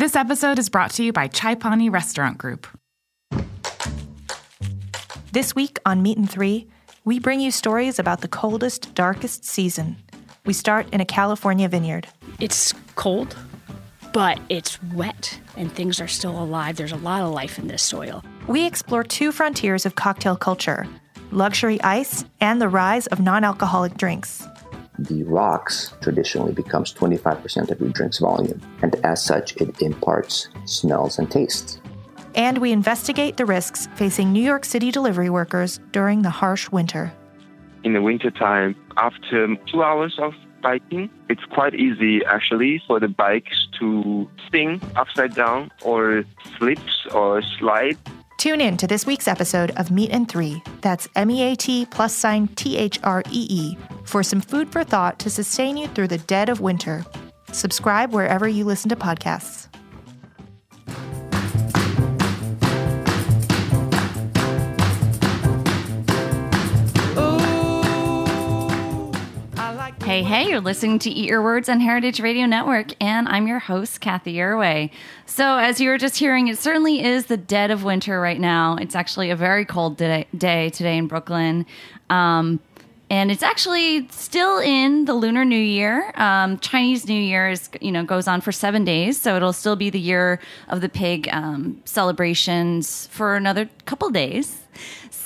This 0.00 0.16
episode 0.16 0.58
is 0.58 0.70
brought 0.70 0.92
to 0.92 1.04
you 1.04 1.12
by 1.12 1.28
Chai 1.28 1.54
Pani 1.54 1.90
Restaurant 1.90 2.38
Group. 2.38 2.66
This 5.32 5.54
week 5.54 5.78
on 5.84 6.00
Meat 6.00 6.16
and 6.16 6.30
Three, 6.30 6.68
we 7.04 7.18
bring 7.18 7.38
you 7.38 7.50
stories 7.50 7.98
about 7.98 8.22
the 8.22 8.26
coldest, 8.26 8.94
darkest 8.94 9.44
season. 9.44 9.98
We 10.46 10.54
start 10.54 10.88
in 10.88 11.02
a 11.02 11.04
California 11.04 11.68
vineyard. 11.68 12.08
It's 12.38 12.72
cold, 12.96 13.36
but 14.14 14.40
it's 14.48 14.82
wet 14.94 15.38
and 15.58 15.70
things 15.70 16.00
are 16.00 16.08
still 16.08 16.42
alive. 16.42 16.76
There's 16.76 16.92
a 16.92 16.96
lot 16.96 17.20
of 17.20 17.34
life 17.34 17.58
in 17.58 17.68
this 17.68 17.82
soil. 17.82 18.24
We 18.46 18.64
explore 18.64 19.04
two 19.04 19.32
frontiers 19.32 19.84
of 19.84 19.96
cocktail 19.96 20.34
culture 20.34 20.86
luxury 21.30 21.78
ice 21.82 22.24
and 22.40 22.58
the 22.58 22.70
rise 22.70 23.06
of 23.08 23.20
non 23.20 23.44
alcoholic 23.44 23.98
drinks. 23.98 24.48
The 25.00 25.22
rocks 25.22 25.94
traditionally 26.02 26.52
becomes 26.52 26.92
25% 26.92 27.70
of 27.70 27.80
your 27.80 27.88
drink's 27.88 28.18
volume, 28.18 28.60
and 28.82 28.94
as 28.96 29.24
such, 29.24 29.56
it 29.56 29.80
imparts 29.80 30.48
smells 30.66 31.18
and 31.18 31.30
tastes. 31.30 31.80
And 32.34 32.58
we 32.58 32.70
investigate 32.70 33.38
the 33.38 33.46
risks 33.46 33.88
facing 33.94 34.30
New 34.30 34.42
York 34.42 34.66
City 34.66 34.90
delivery 34.90 35.30
workers 35.30 35.80
during 35.92 36.20
the 36.20 36.28
harsh 36.28 36.70
winter. 36.70 37.14
In 37.82 37.94
the 37.94 38.02
wintertime, 38.02 38.76
after 38.98 39.56
two 39.72 39.82
hours 39.82 40.18
of 40.18 40.34
biking, 40.62 41.08
it's 41.30 41.44
quite 41.46 41.74
easy 41.74 42.22
actually 42.26 42.82
for 42.86 43.00
the 43.00 43.08
bikes 43.08 43.68
to 43.78 44.28
spin 44.46 44.82
upside 44.96 45.34
down 45.34 45.70
or 45.82 46.24
slips 46.58 47.06
or 47.14 47.40
slide. 47.58 47.96
Tune 48.40 48.62
in 48.62 48.78
to 48.78 48.86
this 48.86 49.04
week's 49.04 49.28
episode 49.28 49.70
of 49.72 49.90
Meat 49.90 50.08
and 50.12 50.26
Three. 50.26 50.62
That's 50.80 51.10
M 51.14 51.30
E 51.30 51.42
A 51.42 51.54
T 51.54 51.84
plus 51.84 52.16
sign 52.16 52.48
T 52.48 52.78
H 52.78 52.98
R 53.04 53.22
E 53.30 53.46
E 53.50 53.76
for 54.04 54.22
some 54.22 54.40
food 54.40 54.72
for 54.72 54.82
thought 54.82 55.18
to 55.18 55.28
sustain 55.28 55.76
you 55.76 55.88
through 55.88 56.08
the 56.08 56.16
dead 56.16 56.48
of 56.48 56.58
winter. 56.62 57.04
Subscribe 57.52 58.14
wherever 58.14 58.48
you 58.48 58.64
listen 58.64 58.88
to 58.88 58.96
podcasts. 58.96 59.69
Hey, 70.10 70.24
hey, 70.24 70.48
you're 70.48 70.60
listening 70.60 70.98
to 70.98 71.10
Eat 71.10 71.28
Your 71.28 71.40
Words 71.40 71.68
on 71.68 71.78
Heritage 71.78 72.18
Radio 72.18 72.44
Network, 72.44 72.88
and 73.00 73.28
I'm 73.28 73.46
your 73.46 73.60
host, 73.60 74.00
Cathy 74.00 74.34
Erway. 74.34 74.90
So, 75.24 75.56
as 75.56 75.80
you 75.80 75.88
were 75.88 75.98
just 75.98 76.16
hearing, 76.16 76.48
it 76.48 76.58
certainly 76.58 77.04
is 77.04 77.26
the 77.26 77.36
dead 77.36 77.70
of 77.70 77.84
winter 77.84 78.20
right 78.20 78.40
now. 78.40 78.74
It's 78.74 78.96
actually 78.96 79.30
a 79.30 79.36
very 79.36 79.64
cold 79.64 79.96
day, 79.96 80.26
day 80.36 80.70
today 80.70 80.98
in 80.98 81.06
Brooklyn. 81.06 81.64
Um, 82.10 82.58
and 83.08 83.30
it's 83.30 83.44
actually 83.44 84.08
still 84.08 84.58
in 84.58 85.04
the 85.04 85.14
Lunar 85.14 85.44
New 85.44 85.54
Year. 85.54 86.10
Um, 86.16 86.58
Chinese 86.58 87.06
New 87.06 87.14
Year 87.14 87.48
is, 87.48 87.70
you 87.80 87.92
know, 87.92 88.02
goes 88.02 88.26
on 88.26 88.40
for 88.40 88.50
seven 88.50 88.84
days, 88.84 89.22
so 89.22 89.36
it'll 89.36 89.52
still 89.52 89.76
be 89.76 89.90
the 89.90 90.00
year 90.00 90.40
of 90.70 90.80
the 90.80 90.88
pig 90.88 91.28
um, 91.30 91.80
celebrations 91.84 93.06
for 93.12 93.36
another 93.36 93.70
couple 93.86 94.10
days. 94.10 94.56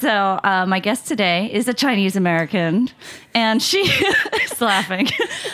So 0.04 0.38
uh, 0.44 0.66
my 0.68 0.80
guest 0.80 1.06
today 1.06 1.50
is 1.50 1.66
a 1.66 1.72
Chinese 1.72 2.14
American, 2.14 2.90
and 3.34 3.62
she 3.62 3.78
is 4.42 4.60
laughing, 4.60 5.08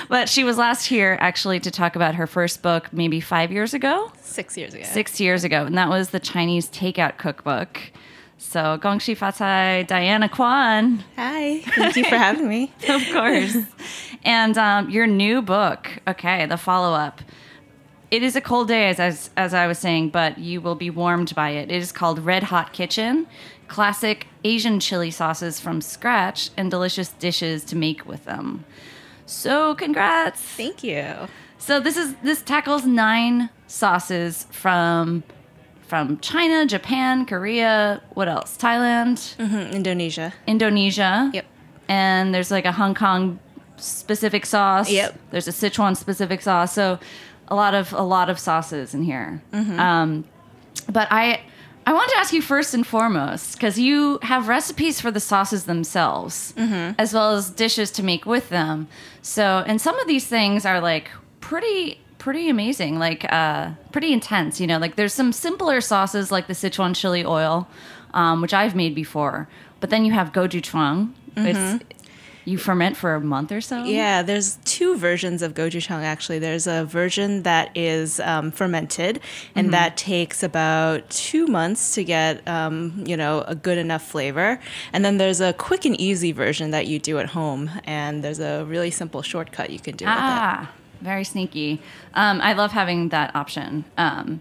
but 0.09 0.29
she 0.29 0.43
was 0.43 0.59
last 0.59 0.87
here 0.87 1.17
actually 1.20 1.61
to 1.61 1.70
talk 1.70 1.95
about 1.95 2.17
her 2.17 2.27
first 2.27 2.61
book, 2.61 2.93
maybe 2.93 3.21
five 3.21 3.53
years 3.53 3.75
ago, 3.75 4.11
Six 4.23 4.56
years 4.56 4.75
ago. 4.75 4.83
six 4.83 5.21
years 5.21 5.45
ago, 5.45 5.67
and 5.67 5.78
that 5.78 5.89
was 5.89 6.11
the 6.11 6.19
Chinese 6.19 6.69
Takeout 6.69 7.17
Cookbook. 7.17 7.93
So 8.39 8.77
Gongxi 8.83 9.17
Fatai, 9.17 9.87
Diana 9.87 10.28
Kuan, 10.28 11.05
Hi. 11.15 11.61
Thank 11.61 11.95
you 11.95 12.05
for 12.06 12.17
having 12.17 12.48
me. 12.48 12.73
of 12.89 13.03
course, 13.12 13.56
and 14.25 14.59
um, 14.59 14.91
your 14.91 15.06
new 15.06 15.43
book, 15.43 15.89
okay, 16.09 16.47
the 16.47 16.56
follow 16.56 16.93
up. 16.93 17.23
It 18.11 18.22
is 18.25 18.34
a 18.34 18.41
cold 18.41 18.69
day, 18.69 18.89
as, 18.89 18.98
as 18.98 19.30
as 19.36 19.55
I 19.55 19.66
was 19.66 19.78
saying, 19.78 20.11
but 20.11 20.39
you 20.39 20.61
will 20.61 20.75
be 20.75 20.91
warmed 20.91 21.34
by 21.34 21.50
it. 21.50 21.70
It 21.70 21.77
is 21.77 21.92
called 21.92 22.19
Red 22.19 22.44
Hot 22.44 22.72
Kitchen: 22.72 23.27
Classic 23.69 24.27
Asian 24.42 24.80
Chili 24.80 25.11
Sauces 25.12 25.61
from 25.61 25.80
Scratch 25.80 26.50
and 26.56 26.70
Delicious 26.70 27.10
Dishes 27.10 27.65
to 27.66 27.76
Make 27.76 28.06
with 28.06 28.25
Them. 28.25 28.65
So, 29.26 29.75
congrats! 29.76 30.41
Thank 30.41 30.82
you. 30.82 31.04
So 31.59 31.78
this 31.78 31.97
is 31.97 32.15
this 32.22 32.43
tackles 32.43 32.84
nine 32.84 33.48
sauces 33.69 34.47
from 34.50 35.22
from 35.87 36.19
China, 36.19 36.66
Japan, 36.66 37.27
Korea. 37.27 38.00
What 38.15 38.28
else? 38.28 38.56
Thailand, 38.56 39.37
Mhm, 39.37 39.72
Indonesia. 39.72 40.32
Indonesia. 40.48 41.31
Yep. 41.32 41.44
And 41.88 42.34
there's 42.34 42.50
like 42.50 42.65
a 42.65 42.72
Hong 42.72 42.94
Kong 42.94 43.38
specific 43.77 44.47
sauce. 44.47 44.91
Yep. 44.91 45.19
There's 45.31 45.48
a 45.48 45.53
Sichuan 45.53 45.97
specific 45.97 46.41
sauce. 46.42 46.72
So 46.75 46.98
a 47.50 47.55
lot 47.55 47.75
of 47.75 47.93
a 47.93 48.03
lot 48.03 48.31
of 48.31 48.38
sauces 48.38 48.94
in 48.94 49.03
here. 49.03 49.43
Mm-hmm. 49.53 49.78
Um, 49.81 50.25
but 50.88 51.09
I 51.11 51.41
I 51.87 51.93
want 51.93 52.11
to 52.11 52.16
ask 52.19 52.33
you 52.33 52.43
first 52.43 52.75
and 52.75 52.87
foremost 52.87 53.55
because 53.55 53.78
you 53.78 54.19
have 54.22 54.49
recipes 54.49 55.00
for 55.00 55.11
the 55.11 55.21
sauces 55.21 55.65
themselves 55.65 56.53
Mm-hmm. 56.56 56.94
as 56.99 57.12
well 57.15 57.34
as 57.34 57.50
dishes 57.50 57.91
to 57.93 58.03
make 58.03 58.25
with 58.27 58.49
them. 58.50 58.87
So 59.22 59.65
and 59.66 59.81
some 59.81 59.99
of 59.99 60.06
these 60.06 60.27
things 60.27 60.65
are 60.65 60.81
like 60.81 61.10
pretty 61.41 62.00
pretty 62.19 62.50
amazing 62.50 62.99
like 62.99 63.25
uh 63.33 63.71
pretty 63.93 64.12
intense 64.12 64.60
you 64.60 64.66
know 64.66 64.77
like 64.77 64.94
there's 64.97 65.15
some 65.15 65.33
simpler 65.33 65.81
sauces 65.81 66.31
like 66.31 66.49
the 66.49 66.53
sichuan 66.53 66.94
chili 66.94 67.25
oil 67.25 67.66
um, 68.12 68.43
which 68.43 68.53
i've 68.53 68.75
made 68.77 68.94
before 68.94 69.49
but 69.81 69.89
then 69.89 70.05
you 70.05 70.12
have 70.12 70.31
gochujang 70.31 71.15
it's 71.34 71.83
you 72.45 72.59
ferment 72.59 72.97
for 72.97 73.15
a 73.15 73.21
month 73.21 73.53
or 73.53 73.61
so 73.61 73.81
Mm-hmm. 73.81 73.89
Yeah, 73.89 74.23
there's 74.23 74.56
two 74.65 74.97
versions 74.97 75.43
of 75.43 75.55
gochujang 75.55 76.03
actually. 76.03 76.39
There's 76.39 76.67
a 76.67 76.84
version 76.84 77.43
that 77.43 77.71
is 77.77 78.21
um, 78.21 78.51
fermented, 78.51 79.21
and 79.55 79.73
that 79.73 79.97
takes 79.97 80.43
about 80.43 81.09
two 81.11 81.47
months 81.47 81.95
to 81.95 82.05
get, 82.05 82.47
um, 82.49 83.03
you 83.06 83.17
know, 83.17 83.43
a 83.43 83.55
good 83.55 83.78
enough 83.78 84.03
flavor. 84.03 84.61
And 84.93 85.05
then 85.05 85.19
there's 85.19 85.41
a 85.41 85.53
quick 85.53 85.84
and 85.84 85.99
easy 86.01 86.33
version 86.33 86.71
that 86.73 86.87
you 86.87 86.99
do 86.99 87.19
at 87.19 87.27
home, 87.31 87.71
and 87.84 88.23
there's 88.23 88.41
a 88.41 88.65
really 88.65 88.91
simple 88.91 89.22
shortcut 89.22 89.71
you 89.71 89.81
can 89.81 89.97
do. 89.97 90.05
Ah, 90.09 90.71
very 91.01 91.25
sneaky. 91.25 91.81
Um, 92.15 92.41
I 92.41 92.53
love 92.53 92.72
having 92.72 93.09
that 93.11 93.34
option 93.34 93.84
um, 93.97 94.41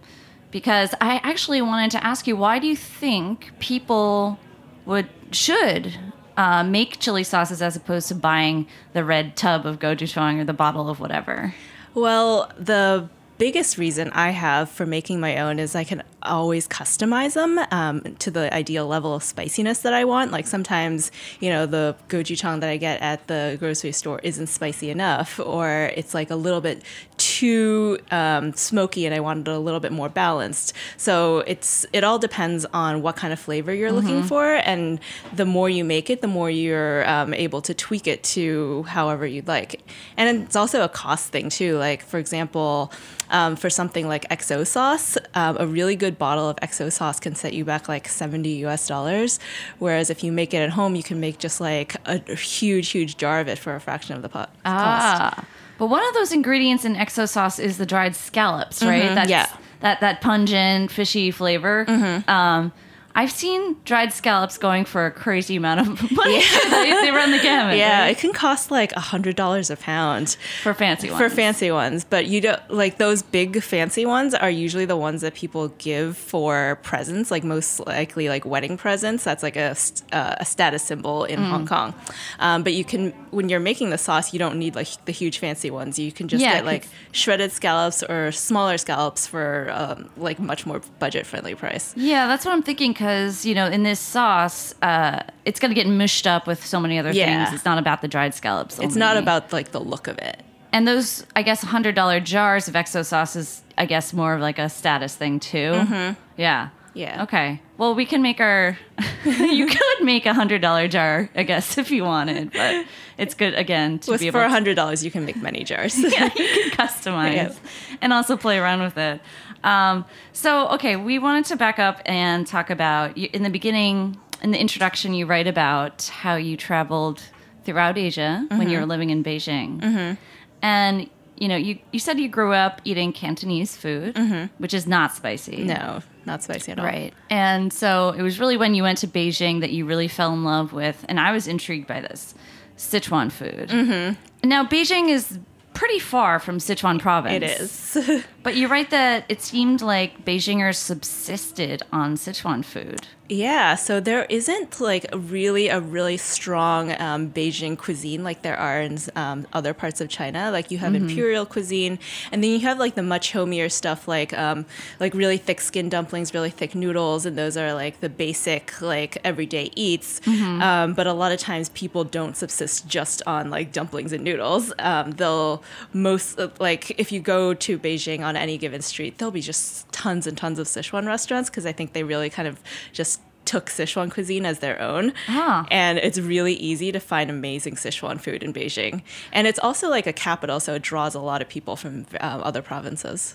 because 0.51 0.93
I 0.99 1.21
actually 1.23 1.61
wanted 1.61 1.91
to 1.91 2.03
ask 2.03 2.27
you 2.27 2.35
why 2.35 2.59
do 2.59 2.67
you 2.67 2.75
think 2.75 3.51
people 3.59 4.39
would 4.85 5.07
should 5.31 5.93
uh, 6.39 6.63
make 6.63 6.99
chili 6.99 7.21
sauces 7.21 7.61
as 7.61 7.75
opposed 7.75 8.07
to 8.07 8.15
buying 8.15 8.65
the 8.93 9.03
red 9.03 9.35
tub 9.35 9.65
of 9.65 9.77
gochujang 9.77 10.39
or 10.39 10.45
the 10.45 10.53
bottle 10.53 10.89
of 10.89 10.97
whatever? 11.01 11.53
Well, 11.93 12.49
the 12.57 13.09
biggest 13.39 13.77
reason 13.77 14.11
I 14.11 14.31
have 14.31 14.69
for 14.69 14.85
making 14.85 15.21
my 15.21 15.39
own 15.39 15.59
is 15.59 15.73
I 15.73 15.85
can 15.85 16.03
always 16.21 16.67
customize 16.67 17.33
them 17.33 17.57
um, 17.71 18.01
to 18.19 18.29
the 18.29 18.53
ideal 18.53 18.85
level 18.85 19.15
of 19.15 19.23
spiciness 19.23 19.79
that 19.79 19.93
I 19.93 20.03
want. 20.03 20.31
Like 20.31 20.45
sometimes, 20.45 21.09
you 21.39 21.49
know, 21.49 21.65
the 21.65 21.95
gochujang 22.09 22.59
that 22.59 22.69
I 22.69 22.75
get 22.75 23.01
at 23.01 23.27
the 23.27 23.55
grocery 23.57 23.93
store 23.93 24.19
isn't 24.23 24.47
spicy 24.47 24.89
enough, 24.89 25.39
or 25.39 25.89
it's 25.95 26.13
like 26.13 26.29
a 26.29 26.35
little 26.35 26.59
bit 26.59 26.83
too 27.15 27.97
um, 28.11 28.53
smoky, 28.53 29.05
and 29.05 29.15
I 29.15 29.21
wanted 29.21 29.47
it 29.47 29.53
a 29.53 29.59
little 29.59 29.79
bit 29.79 29.93
more 29.93 30.09
balanced. 30.09 30.73
So 30.97 31.39
it's 31.39 31.85
it 31.93 32.03
all 32.03 32.19
depends 32.19 32.65
on 32.73 33.01
what 33.01 33.15
kind 33.15 33.31
of 33.31 33.39
flavor 33.39 33.73
you're 33.73 33.93
looking 33.93 34.21
for, 34.23 34.55
and 34.55 34.99
the 35.33 35.45
more 35.45 35.69
you 35.69 35.85
make 35.85 36.09
it, 36.09 36.19
the 36.19 36.27
more 36.27 36.49
you're 36.49 37.09
um, 37.09 37.33
able 37.33 37.61
to 37.61 37.73
tweak 37.73 38.05
it 38.05 38.21
to 38.35 38.83
however 38.83 39.25
you'd 39.25 39.47
like. 39.47 39.81
And 40.17 40.43
it's 40.43 40.57
also 40.57 40.83
a 40.83 40.89
cost 40.89 41.29
thing 41.29 41.49
too. 41.49 41.77
Like 41.77 42.03
for 42.03 42.19
example, 42.19 42.91
um, 43.29 43.55
for 43.55 43.69
something 43.69 44.07
like 44.07 44.27
XO 44.29 44.65
sauce, 44.65 45.17
um, 45.35 45.57
a 45.59 45.67
really 45.67 45.95
good 45.95 46.17
bottle 46.17 46.49
of 46.49 46.55
XO 46.57 46.91
sauce 46.91 47.19
can 47.19 47.35
set 47.35 47.53
you 47.53 47.65
back 47.65 47.87
like 47.87 48.07
70 48.07 48.49
US 48.65 48.87
dollars. 48.87 49.39
Whereas 49.79 50.09
if 50.09 50.23
you 50.23 50.31
make 50.31 50.53
it 50.53 50.57
at 50.57 50.71
home, 50.71 50.95
you 50.95 51.03
can 51.03 51.19
make 51.19 51.37
just 51.37 51.61
like 51.61 51.95
a 52.05 52.19
huge, 52.35 52.89
huge 52.89 53.17
jar 53.17 53.39
of 53.39 53.47
it 53.47 53.57
for 53.57 53.75
a 53.75 53.79
fraction 53.79 54.15
of 54.15 54.21
the 54.21 54.29
pot- 54.29 54.49
cost. 54.63 54.65
Ah, 54.65 55.45
but 55.77 55.87
one 55.87 56.05
of 56.07 56.13
those 56.13 56.31
ingredients 56.31 56.83
in 56.85 56.95
XO 56.95 57.27
sauce 57.27 57.59
is 57.59 57.77
the 57.77 57.85
dried 57.85 58.15
scallops, 58.15 58.83
right? 58.83 59.15
That's, 59.15 59.29
yeah. 59.29 59.47
That 59.81 60.01
that 60.01 60.19
pungent, 60.21 60.91
fishy 60.91 61.31
flavor. 61.31 61.85
Um, 62.27 62.73
I've 63.19 63.31
seen 63.33 63.75
dried 63.83 64.13
scallops 64.13 64.57
going 64.57 64.85
for 64.85 65.05
a 65.05 65.11
crazy 65.11 65.57
amount 65.57 65.81
of 65.81 66.11
money. 66.11 66.41
they, 66.69 66.91
they 67.01 67.11
run 67.11 67.31
the 67.31 67.39
gamut. 67.39 67.75
Yeah, 67.77 68.03
right? 68.03 68.11
it 68.11 68.17
can 68.17 68.31
cost 68.31 68.71
like 68.71 68.93
a 68.93 69.01
hundred 69.01 69.35
dollars 69.35 69.69
a 69.69 69.75
pound 69.75 70.37
for 70.63 70.73
fancy 70.73 71.09
ones. 71.09 71.21
for 71.21 71.29
fancy 71.29 71.69
ones. 71.69 72.05
But 72.05 72.27
you 72.27 72.39
don't 72.39 72.61
like 72.71 72.97
those 72.97 73.21
big 73.21 73.61
fancy 73.61 74.05
ones 74.05 74.33
are 74.33 74.49
usually 74.49 74.85
the 74.85 74.95
ones 74.95 75.19
that 75.19 75.33
people 75.33 75.67
give 75.79 76.15
for 76.15 76.79
presents, 76.81 77.29
like 77.29 77.43
most 77.43 77.85
likely 77.85 78.29
like 78.29 78.45
wedding 78.45 78.77
presents. 78.77 79.25
That's 79.25 79.43
like 79.43 79.57
a, 79.57 79.75
uh, 80.13 80.35
a 80.39 80.45
status 80.45 80.81
symbol 80.83 81.25
in 81.25 81.39
Hong 81.39 81.67
Kong. 81.67 81.93
Um, 82.39 82.63
but 82.63 82.71
you 82.73 82.85
can 82.85 83.11
when 83.31 83.49
you're 83.49 83.59
making 83.59 83.89
the 83.89 83.97
sauce, 83.97 84.31
you 84.31 84.39
don't 84.39 84.57
need 84.57 84.75
like 84.75 84.87
the 85.03 85.11
huge 85.11 85.39
fancy 85.39 85.69
ones. 85.69 85.99
You 85.99 86.13
can 86.13 86.29
just 86.29 86.41
Yeah, 86.41 86.55
get 86.55 86.65
like 86.65 86.87
shredded 87.11 87.51
scallops 87.51 88.01
or 88.01 88.31
smaller 88.31 88.77
scallops 88.77 89.27
for 89.27 89.69
um, 89.73 90.09
like 90.15 90.39
much 90.39 90.65
more 90.65 90.81
budget 90.99 91.25
friendly 91.25 91.53
price. 91.53 91.93
Yeah, 91.97 92.27
that's 92.27 92.45
what 92.45 92.53
I'm 92.53 92.63
thinking 92.63 92.93
because, 93.09 93.45
you 93.45 93.55
know, 93.55 93.65
in 93.65 93.83
this 93.83 93.99
sauce, 93.99 94.73
uh, 94.81 95.21
it's 95.45 95.59
going 95.59 95.73
to 95.73 95.75
get 95.75 95.87
mushed 95.87 96.27
up 96.27 96.45
with 96.47 96.63
so 96.65 96.79
many 96.79 96.99
other 96.99 97.11
Yeah. 97.11 97.45
things. 97.45 97.55
It's 97.55 97.65
not 97.65 97.77
about 97.79 98.01
the 98.01 98.07
dried 98.07 98.33
scallops. 98.35 98.77
It's 98.79 98.95
not 98.95 99.17
about 99.17 99.51
like 99.51 99.71
the 99.71 99.79
look 99.79 100.07
of 100.07 100.17
it. 100.19 100.43
And 100.71 100.87
those, 100.87 101.25
I 101.35 101.41
guess, 101.41 101.63
$100 101.63 102.23
jars 102.23 102.67
of 102.67 102.75
XO 102.75 103.03
sauce 103.03 103.35
is, 103.35 103.61
I 103.77 103.85
guess 103.87 104.13
more 104.13 104.35
of 104.35 104.41
like 104.41 104.59
a 104.59 104.69
status 104.69 105.15
thing 105.15 105.39
too. 105.39 106.15
Yeah. 106.37 106.69
Yeah. 106.93 107.23
Okay. 107.23 107.61
Well, 107.77 107.95
we 107.95 108.05
can 108.05 108.21
make 108.21 108.39
our. 108.41 108.77
you 109.25 109.67
could 109.67 110.01
make 110.01 110.25
a 110.25 110.33
hundred 110.33 110.61
dollar 110.61 110.87
jar, 110.87 111.29
I 111.35 111.43
guess, 111.43 111.77
if 111.77 111.91
you 111.91 112.03
wanted, 112.03 112.51
but 112.51 112.85
it's 113.17 113.35
good 113.35 113.53
again 113.53 113.99
to 113.99 114.11
With, 114.11 114.19
be 114.21 114.27
able 114.27 114.39
for 114.39 114.43
to 114.43 114.49
hundred 114.49 114.75
dollars, 114.75 115.05
you 115.05 115.11
can 115.11 115.23
make 115.23 115.37
many 115.37 115.63
jars. 115.63 115.97
yeah, 115.99 116.25
you 116.25 116.31
can 116.45 116.71
customize 116.71 117.33
Yeah. 117.35 117.53
and 118.01 118.11
also 118.11 118.35
play 118.35 118.57
around 118.57 118.81
with 118.81 118.97
it. 118.97 119.21
Um, 119.63 120.05
so, 120.33 120.69
okay, 120.69 120.95
we 120.95 121.19
wanted 121.19 121.45
to 121.45 121.55
back 121.55 121.79
up 121.79 122.01
and 122.05 122.45
talk 122.47 122.69
about 122.69 123.17
in 123.17 123.43
the 123.43 123.49
beginning, 123.49 124.17
in 124.41 124.51
the 124.51 124.59
introduction, 124.59 125.13
you 125.13 125.25
write 125.25 125.47
about 125.47 126.05
how 126.07 126.35
you 126.35 126.57
traveled 126.57 127.21
throughout 127.65 127.97
Asia 127.97 128.45
when 128.49 128.69
you 128.69 128.79
were 128.79 128.85
living 128.85 129.09
in 129.09 129.23
Beijing, 129.23 130.17
and 130.61 131.09
you 131.37 131.47
know, 131.47 131.55
you 131.55 131.77
you 131.91 131.99
said 131.99 132.19
you 132.19 132.27
grew 132.27 132.53
up 132.53 132.81
eating 132.83 133.13
Cantonese 133.13 133.75
food, 133.75 134.17
which 134.57 134.73
is 134.73 134.87
not 134.87 135.13
spicy, 135.13 135.63
no, 135.63 136.01
not 136.25 136.43
spicy 136.43 136.71
at 136.71 136.79
all. 136.79 136.85
Right. 136.85 137.13
And 137.29 137.71
so 137.71 138.09
it 138.17 138.21
was 138.21 138.39
really 138.39 138.57
when 138.57 138.75
you 138.75 138.83
went 138.83 138.99
to 138.99 139.07
Beijing 139.07 139.61
that 139.61 139.71
you 139.71 139.85
really 139.85 140.07
fell 140.07 140.33
in 140.33 140.43
love 140.43 140.73
with, 140.73 141.05
and 141.07 141.19
I 141.19 141.31
was 141.31 141.47
intrigued 141.47 141.87
by 141.87 142.01
this 142.01 142.33
Sichuan 142.77 143.31
food. 143.31 143.69
Mm-hmm. 143.69 144.47
Now, 144.47 144.65
Beijing 144.65 145.09
is 145.09 145.37
pretty 145.73 145.99
far 145.99 146.39
from 146.39 146.57
Sichuan 146.57 146.99
province. 146.99 147.95
It 147.95 148.09
is. 148.09 148.25
But 148.43 148.55
you 148.55 148.67
write 148.67 148.89
that 148.91 149.25
it 149.29 149.41
seemed 149.41 149.81
like 149.81 150.25
Beijingers 150.25 150.75
subsisted 150.75 151.83
on 151.91 152.15
Sichuan 152.15 152.63
food. 152.63 153.07
Yeah, 153.31 153.75
so 153.75 153.99
there 153.99 154.25
isn't 154.25 154.81
like 154.81 155.05
really 155.13 155.67
a 155.67 155.79
really 155.79 156.17
strong 156.17 156.99
um, 156.99 157.29
Beijing 157.29 157.77
cuisine 157.77 158.23
like 158.23 158.41
there 158.41 158.57
are 158.57 158.81
in 158.81 158.97
um, 159.15 159.45
other 159.53 159.75
parts 159.75 160.01
of 160.01 160.09
China. 160.09 160.49
Like 160.49 160.71
you 160.71 160.79
have 160.79 160.95
imperial 160.95 161.45
cuisine, 161.45 161.99
and 162.31 162.43
then 162.43 162.49
you 162.49 162.59
have 162.61 162.79
like 162.79 162.95
the 162.95 163.03
much 163.03 163.31
homier 163.31 163.69
stuff 163.69 164.07
like 164.07 164.35
um, 164.35 164.65
like 164.99 165.13
really 165.13 165.37
thick 165.37 165.61
skin 165.61 165.89
dumplings, 165.89 166.33
really 166.33 166.49
thick 166.49 166.73
noodles, 166.73 167.27
and 167.27 167.37
those 167.37 167.55
are 167.55 167.71
like 167.75 167.99
the 167.99 168.09
basic 168.09 168.81
like 168.81 169.19
everyday 169.23 169.69
eats. 169.75 170.21
Um, 170.27 170.93
but 170.95 171.05
a 171.05 171.13
lot 171.13 171.31
of 171.31 171.39
times 171.39 171.69
people 171.69 172.03
don't 172.03 172.35
subsist 172.35 172.87
just 172.87 173.21
on 173.27 173.51
like 173.51 173.71
dumplings 173.71 174.11
and 174.11 174.23
noodles. 174.23 174.73
Um, 174.79 175.11
they'll 175.11 175.63
most 175.93 176.39
like 176.59 176.99
if 176.99 177.11
you 177.11 177.19
go 177.19 177.53
to 177.53 177.77
Beijing 177.77 178.25
on 178.29 178.35
any 178.35 178.57
given 178.57 178.81
street, 178.81 179.17
there'll 179.17 179.31
be 179.31 179.41
just 179.41 179.91
tons 179.91 180.25
and 180.27 180.37
tons 180.37 180.59
of 180.59 180.67
Sichuan 180.67 181.05
restaurants 181.05 181.49
because 181.49 181.65
I 181.65 181.71
think 181.71 181.93
they 181.93 182.03
really 182.03 182.29
kind 182.29 182.47
of 182.47 182.61
just 182.93 183.19
took 183.45 183.65
Sichuan 183.65 184.11
cuisine 184.11 184.45
as 184.45 184.59
their 184.59 184.79
own. 184.79 185.11
Ah. 185.27 185.65
And 185.71 185.97
it's 185.97 186.19
really 186.19 186.53
easy 186.53 186.91
to 186.91 186.99
find 186.99 187.31
amazing 187.31 187.75
Sichuan 187.75 188.21
food 188.21 188.43
in 188.43 188.53
Beijing. 188.53 189.01
And 189.31 189.47
it's 189.47 189.57
also 189.59 189.89
like 189.89 190.05
a 190.05 190.13
capital, 190.13 190.59
so 190.59 190.75
it 190.75 190.83
draws 190.83 191.15
a 191.15 191.19
lot 191.19 191.41
of 191.41 191.49
people 191.49 191.75
from 191.75 192.05
um, 192.21 192.43
other 192.43 192.61
provinces. 192.61 193.33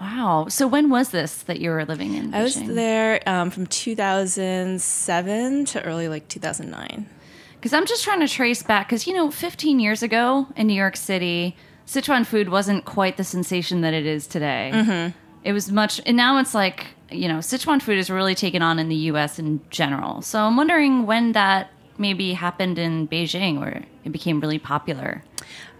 Wow. 0.00 0.48
So 0.50 0.66
when 0.66 0.90
was 0.90 1.10
this 1.10 1.42
that 1.44 1.60
you 1.60 1.70
were 1.70 1.86
living 1.86 2.12
in 2.14 2.30
Beijing? 2.30 2.34
I 2.34 2.42
was 2.42 2.62
there 2.62 3.26
um, 3.26 3.50
from 3.50 3.66
2007 3.66 5.64
to 5.64 5.82
early 5.82 6.08
like 6.08 6.28
2009. 6.28 7.08
Because 7.54 7.72
I'm 7.72 7.86
just 7.86 8.04
trying 8.04 8.20
to 8.20 8.28
trace 8.28 8.62
back, 8.62 8.88
because, 8.88 9.06
you 9.06 9.14
know, 9.14 9.30
15 9.30 9.80
years 9.80 10.02
ago 10.02 10.46
in 10.54 10.66
New 10.66 10.74
York 10.74 10.98
City, 10.98 11.56
Sichuan 11.86 12.24
food 12.24 12.48
wasn't 12.48 12.84
quite 12.84 13.16
the 13.16 13.24
sensation 13.24 13.80
that 13.82 13.94
it 13.94 14.06
is 14.06 14.26
today. 14.26 14.70
Mm-hmm. 14.72 15.18
It 15.44 15.52
was 15.52 15.70
much, 15.70 16.00
and 16.06 16.16
now 16.16 16.38
it's 16.38 16.54
like, 16.54 16.86
you 17.10 17.28
know, 17.28 17.38
Sichuan 17.38 17.82
food 17.82 17.98
is 17.98 18.08
really 18.08 18.34
taken 18.34 18.62
on 18.62 18.78
in 18.78 18.88
the 18.88 18.96
US 19.12 19.38
in 19.38 19.60
general. 19.70 20.22
So 20.22 20.40
I'm 20.40 20.56
wondering 20.56 21.06
when 21.06 21.32
that 21.32 21.70
maybe 21.98 22.32
happened 22.32 22.78
in 22.78 23.06
Beijing 23.06 23.60
where 23.60 23.84
it 24.04 24.12
became 24.12 24.40
really 24.40 24.58
popular. 24.58 25.22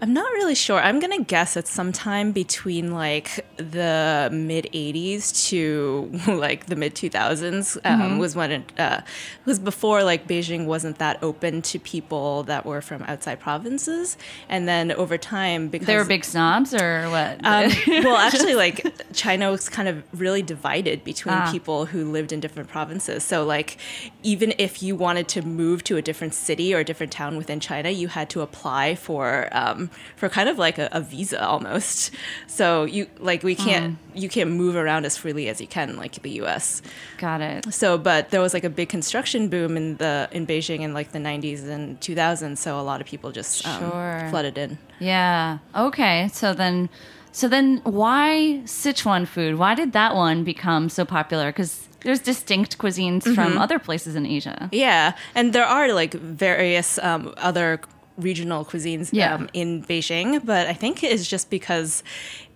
I'm 0.01 0.13
not 0.13 0.31
really 0.33 0.55
sure. 0.55 0.79
I'm 0.79 0.99
gonna 0.99 1.23
guess 1.23 1.55
it's 1.55 1.71
sometime 1.71 2.31
between 2.33 2.91
like 2.91 3.45
the 3.57 4.29
mid 4.31 4.65
'80s 4.73 5.47
to 5.49 6.11
like 6.31 6.65
the 6.65 6.75
mid 6.75 6.95
2000s 6.95 7.77
um, 7.85 8.17
was 8.17 8.35
when 8.35 8.51
it 8.51 8.79
uh, 8.79 9.01
was 9.45 9.57
before 9.57 10.03
like 10.03 10.27
Beijing 10.27 10.65
wasn't 10.65 10.97
that 10.99 11.21
open 11.23 11.61
to 11.63 11.79
people 11.79 12.43
that 12.43 12.65
were 12.65 12.81
from 12.81 13.03
outside 13.03 13.39
provinces, 13.39 14.17
and 14.49 14.67
then 14.67 14.91
over 14.91 15.17
time 15.17 15.69
because 15.69 15.87
They 15.87 15.95
were 15.97 16.03
big 16.05 16.25
snobs 16.25 16.73
or 16.73 17.09
what? 17.09 17.39
um, 17.45 17.71
well, 17.87 18.17
actually, 18.17 18.55
like 18.55 18.85
China 19.13 19.49
was 19.49 19.69
kind 19.69 19.87
of 19.87 20.03
really 20.19 20.41
divided 20.41 21.03
between 21.03 21.35
Ah. 21.35 21.49
people 21.51 21.85
who 21.85 22.11
lived 22.11 22.31
in 22.31 22.39
different 22.39 22.69
provinces. 22.69 23.23
So, 23.23 23.43
like, 23.45 23.77
even 24.23 24.53
if 24.57 24.83
you 24.83 24.95
wanted 24.95 25.27
to 25.29 25.41
move 25.41 25.83
to 25.85 25.97
a 25.97 26.01
different 26.01 26.33
city 26.33 26.73
or 26.75 26.79
a 26.79 26.83
different 26.83 27.11
town 27.13 27.37
within 27.37 27.59
China, 27.59 27.89
you 27.89 28.07
had 28.09 28.29
to 28.31 28.41
apply 28.41 28.95
for 28.95 29.47
um, 29.55 29.89
for 30.17 30.27
kind 30.29 30.49
of 30.49 30.57
like 30.57 30.77
a, 30.77 30.89
a 30.91 31.01
visa 31.01 31.39
almost. 31.43 32.11
So 32.47 32.83
you 32.85 33.07
like 33.19 33.43
we 33.43 33.55
can't 33.55 33.97
you 34.13 34.29
can't 34.29 34.51
move 34.51 34.75
around 34.75 35.05
as 35.05 35.17
freely 35.17 35.49
as 35.49 35.59
you 35.59 35.67
can 35.67 35.97
like 35.97 36.21
the 36.21 36.29
U.S. 36.41 36.81
Got 37.17 37.41
it. 37.41 37.73
So, 37.73 37.97
but 37.97 38.29
there 38.29 38.41
was 38.41 38.53
like 38.53 38.63
a 38.63 38.69
big 38.69 38.89
construction 38.89 39.49
boom 39.49 39.75
in 39.77 39.97
the 39.97 40.27
in 40.31 40.45
Beijing 40.47 40.79
in 40.81 40.93
like 40.93 41.11
the 41.11 41.19
90s 41.19 41.67
and 41.67 41.99
2000s. 41.99 42.57
So 42.57 42.79
a 42.79 42.85
lot 42.91 43.01
of 43.01 43.07
people 43.07 43.31
just 43.31 43.65
um, 43.67 43.79
Sure. 43.81 44.27
flooded 44.29 44.57
in. 44.57 44.77
Yeah. 44.99 45.57
Okay. 45.75 46.29
So 46.33 46.53
then, 46.53 46.89
so 47.31 47.47
then, 47.49 47.81
why 47.83 48.61
Sichuan 48.65 49.27
food? 49.27 49.55
Why 49.57 49.75
did 49.75 49.91
that 49.93 50.15
one 50.15 50.43
become 50.43 50.87
so 50.89 51.03
popular? 51.05 51.49
Because 51.51 51.87
there's 52.05 52.19
distinct 52.19 52.77
cuisines 52.77 53.23
from 53.35 53.57
other 53.57 53.79
places 53.79 54.15
in 54.15 54.25
Asia. 54.25 54.69
Yeah, 54.71 55.13
and 55.33 55.51
there 55.53 55.65
are 55.65 55.91
like 55.91 56.13
various 56.13 56.99
um, 56.99 57.33
other 57.37 57.81
regional 58.17 58.63
cuisines 58.65 59.09
Yeah. 59.11 59.35
um, 59.35 59.49
in 59.53 59.83
Beijing, 59.83 60.45
but 60.45 60.67
I 60.67 60.73
think 60.73 61.03
it's 61.03 61.27
just 61.27 61.49
because 61.49 62.03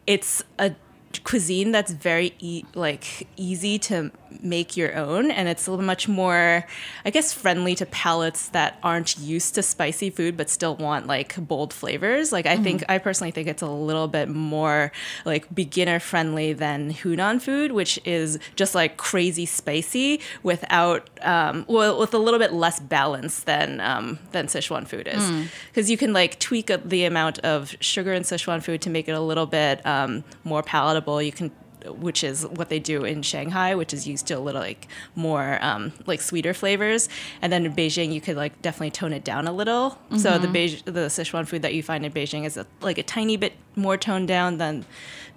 it's 0.07 0.43
a 0.57 0.71
cuisine 1.29 1.71
that's 1.71 1.91
very 1.91 2.33
e- 2.39 2.63
like 2.73 3.27
easy 3.37 3.77
to 3.77 4.11
make 4.41 4.75
your 4.75 4.95
own 4.95 5.29
and 5.29 5.47
it's 5.47 5.67
a 5.67 5.69
little 5.71 5.85
much 5.85 6.07
more 6.07 6.65
i 7.05 7.09
guess 7.11 7.31
friendly 7.33 7.75
to 7.75 7.85
palates 7.85 8.49
that 8.49 8.79
aren't 8.81 9.15
used 9.19 9.53
to 9.53 9.61
spicy 9.61 10.09
food 10.09 10.35
but 10.35 10.49
still 10.49 10.75
want 10.77 11.05
like 11.05 11.35
bold 11.47 11.71
flavors. 11.71 12.31
Like 12.31 12.47
i 12.47 12.57
think 12.57 12.83
i 12.89 12.97
personally 12.97 13.29
think 13.29 13.47
it's 13.47 13.61
a 13.61 13.67
little 13.69 14.07
bit 14.07 14.27
more 14.27 14.91
like 15.23 15.53
beginner 15.53 15.99
friendly 15.99 16.53
than 16.53 16.91
hunan 16.91 17.39
food 17.39 17.73
which 17.73 17.99
is 18.05 18.39
just 18.55 18.73
like 18.73 18.97
crazy 18.97 19.45
spicy 19.45 20.19
without 20.41 21.09
um, 21.21 21.63
well 21.67 21.99
with 21.99 22.13
a 22.15 22.17
little 22.17 22.39
bit 22.39 22.53
less 22.53 22.79
balance 22.79 23.41
than 23.41 23.79
um, 23.81 24.17
than 24.31 24.47
sichuan 24.47 24.87
food 24.87 25.07
is. 25.07 25.23
Because 25.67 25.91
you 25.91 25.97
can 25.97 26.11
like 26.13 26.39
tweak 26.39 26.71
the 26.85 27.03
amount 27.05 27.37
of 27.39 27.75
sugar 27.81 28.13
in 28.13 28.23
sichuan 28.23 28.63
food 28.63 28.81
to 28.81 28.89
make 28.89 29.07
it 29.07 29.11
a 29.11 29.19
little 29.19 29.45
bit 29.45 29.85
um, 29.85 30.23
more 30.43 30.63
palatable 30.63 31.18
you 31.21 31.31
can 31.31 31.51
which 31.85 32.25
is 32.25 32.45
what 32.45 32.67
they 32.67 32.77
do 32.77 33.05
in 33.05 33.21
Shanghai, 33.21 33.73
which 33.73 33.93
is 33.93 34.05
used 34.05 34.27
to 34.27 34.33
a 34.33 34.39
little 34.39 34.59
like 34.59 34.85
more 35.15 35.57
um, 35.61 35.93
like 36.05 36.19
sweeter 36.19 36.53
flavors. 36.53 37.07
And 37.41 37.53
then 37.53 37.65
in 37.65 37.73
Beijing, 37.73 38.11
you 38.11 38.19
could 38.19 38.35
like 38.35 38.61
definitely 38.61 38.91
tone 38.91 39.13
it 39.13 39.23
down 39.23 39.47
a 39.47 39.53
little. 39.53 39.97
So 40.17 40.37
the 40.37 40.47
Beij- 40.49 40.83
the 40.83 41.07
Sichuan 41.07 41.47
food 41.47 41.61
that 41.61 41.73
you 41.73 41.81
find 41.81 42.05
in 42.05 42.11
Beijing 42.11 42.45
is 42.45 42.57
a, 42.57 42.67
like 42.81 42.97
a 42.97 43.03
tiny 43.03 43.37
bit 43.37 43.53
more 43.77 43.95
toned 43.95 44.27
down 44.27 44.57
than 44.57 44.83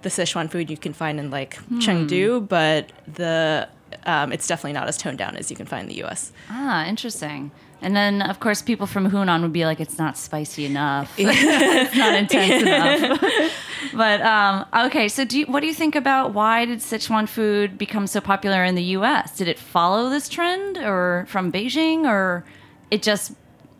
the 0.01 0.09
Sichuan 0.09 0.51
food 0.51 0.69
you 0.69 0.75
can 0.75 0.91
find 0.91 1.17
in 1.17 1.31
like 1.31 1.55
Chengdu, 1.79 2.45
but 2.45 2.91
the 3.07 3.69
um, 4.05 4.33
it's 4.33 4.45
definitely 4.45 4.73
not 4.73 4.89
as 4.89 4.97
toned 4.97 5.19
down 5.19 5.37
as 5.37 5.49
you 5.49 5.55
can 5.55 5.65
find 5.65 5.83
in 5.83 5.87
the 5.89 5.97
U.S. 5.99 6.33
Ah, 6.49 6.85
interesting. 6.85 7.51
And 7.83 7.95
then, 7.95 8.21
of 8.21 8.39
course, 8.39 8.61
people 8.61 8.87
from 8.87 9.11
Hunan 9.11 9.41
would 9.41 9.53
be 9.53 9.65
like, 9.65 9.79
"It's 9.79 9.97
not 9.97 10.17
spicy 10.17 10.65
enough. 10.65 11.13
it's 11.17 11.95
not 11.95 12.15
intense 12.15 12.63
enough." 12.63 13.51
but 13.93 14.21
um, 14.21 14.65
okay, 14.87 15.07
so 15.07 15.25
do 15.25 15.39
you, 15.39 15.45
what 15.45 15.59
do 15.59 15.67
you 15.67 15.73
think 15.73 15.95
about 15.95 16.33
why 16.33 16.65
did 16.65 16.79
Sichuan 16.79 17.27
food 17.27 17.77
become 17.77 18.07
so 18.07 18.21
popular 18.21 18.63
in 18.63 18.75
the 18.75 18.83
U.S.? 18.97 19.35
Did 19.35 19.47
it 19.47 19.59
follow 19.59 20.09
this 20.09 20.29
trend, 20.29 20.77
or 20.77 21.25
from 21.27 21.51
Beijing, 21.51 22.05
or 22.05 22.45
it 22.89 23.03
just 23.03 23.33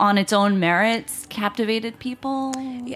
on 0.03 0.17
its 0.17 0.33
own 0.33 0.59
merits 0.59 1.25
captivated 1.29 1.97
people? 1.97 2.51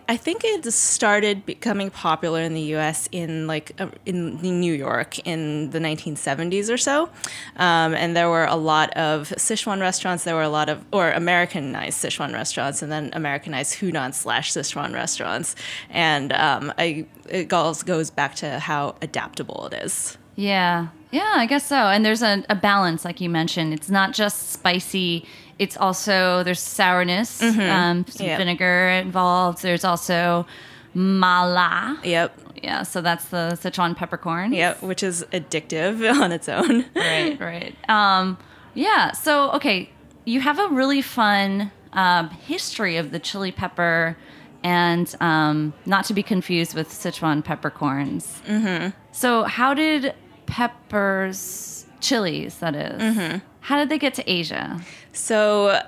I 0.10 0.18
think 0.18 0.44
it 0.44 0.70
started 0.74 1.46
becoming 1.46 1.90
popular 1.90 2.42
in 2.42 2.54
the 2.54 2.62
U.S. 2.76 3.08
in 3.14 3.48
like 3.48 3.72
uh, 3.80 3.88
in 4.06 4.42
New 4.42 4.74
York 4.74 5.18
in 5.20 5.70
the 5.70 5.80
1970s 5.80 6.70
or 6.70 6.76
so, 6.76 7.10
um, 7.56 7.96
and 7.96 8.14
there 8.14 8.30
were 8.30 8.44
a 8.44 8.58
lot 8.58 8.92
of 8.98 9.30
Sichuan 9.38 9.80
restaurants. 9.80 10.26
There 10.26 10.36
were 10.36 10.42
a 10.42 10.50
lot 10.50 10.68
of 10.68 10.84
or 10.92 11.12
Americanized 11.12 12.04
Sichuan 12.04 12.34
restaurants, 12.34 12.82
and 12.82 12.92
then 12.92 13.10
Americanized 13.14 13.80
Hunan 13.80 14.14
slash 14.14 14.52
Sichuan 14.52 14.94
restaurants, 14.94 15.56
and 15.90 16.34
um, 16.34 16.74
I, 16.78 17.06
it 17.30 17.48
goes 17.48 17.84
goes 17.84 18.10
back 18.10 18.36
to 18.36 18.60
how 18.60 18.98
adaptable 19.02 19.70
it 19.72 19.82
is. 19.82 20.18
Yeah, 20.36 20.90
yeah, 21.12 21.34
I 21.38 21.46
guess 21.46 21.66
so. 21.66 21.76
And 21.76 22.06
there's 22.06 22.22
a, 22.22 22.44
a 22.50 22.56
balance, 22.56 23.06
like 23.06 23.22
you 23.22 23.30
mentioned. 23.30 23.74
It's 23.74 23.90
not 23.90 24.14
just 24.14 24.52
spicy. 24.52 25.26
It's 25.60 25.76
also 25.78 26.44
there's 26.44 26.60
sourness, 26.60 27.42
um, 27.42 28.06
some 28.08 28.28
Yep. 28.28 28.38
vinegar 28.38 28.90
involved. 28.90 29.62
There's 29.64 29.84
also 29.84 30.46
mala. 30.94 32.00
Yep, 32.04 32.40
Yeah, 32.64 32.84
so 32.84 33.02
that's 33.02 33.26
the 33.26 33.58
Sichuan 33.62 33.96
peppercorn. 33.96 34.54
yep, 34.54 34.82
which 34.82 35.04
is 35.04 35.24
addictive 35.32 35.98
on 36.22 36.32
its 36.32 36.50
own. 36.50 36.86
right, 36.96 37.40
right. 37.52 37.76
Um, 37.90 38.38
yeah. 38.74 39.12
So 39.14 39.52
okay, 39.54 39.90
you 40.26 40.42
have 40.42 40.60
a 40.60 40.68
really 40.70 41.02
fun 41.02 41.72
um, 41.94 42.30
history 42.30 42.98
of 42.98 43.12
the 43.12 43.20
chili 43.20 43.52
pepper 43.52 44.18
and 44.64 45.16
um, 45.22 45.74
not 45.86 46.06
to 46.06 46.14
be 46.14 46.22
confused 46.24 46.74
with 46.76 46.90
Sichuan 46.90 47.44
peppercorns. 47.44 48.42
Mm-hmm. 48.48 48.90
So, 49.12 49.44
how 49.44 49.74
did 49.74 50.14
peppers, 50.46 51.86
chilies, 52.02 52.58
that 52.58 52.76
is, 52.76 53.02
Mm-hmm. 53.02 53.38
how 53.62 53.78
did 53.78 53.90
they 53.90 53.98
get 54.00 54.14
to 54.16 54.30
Asia? 54.32 54.82
So, 55.18 55.82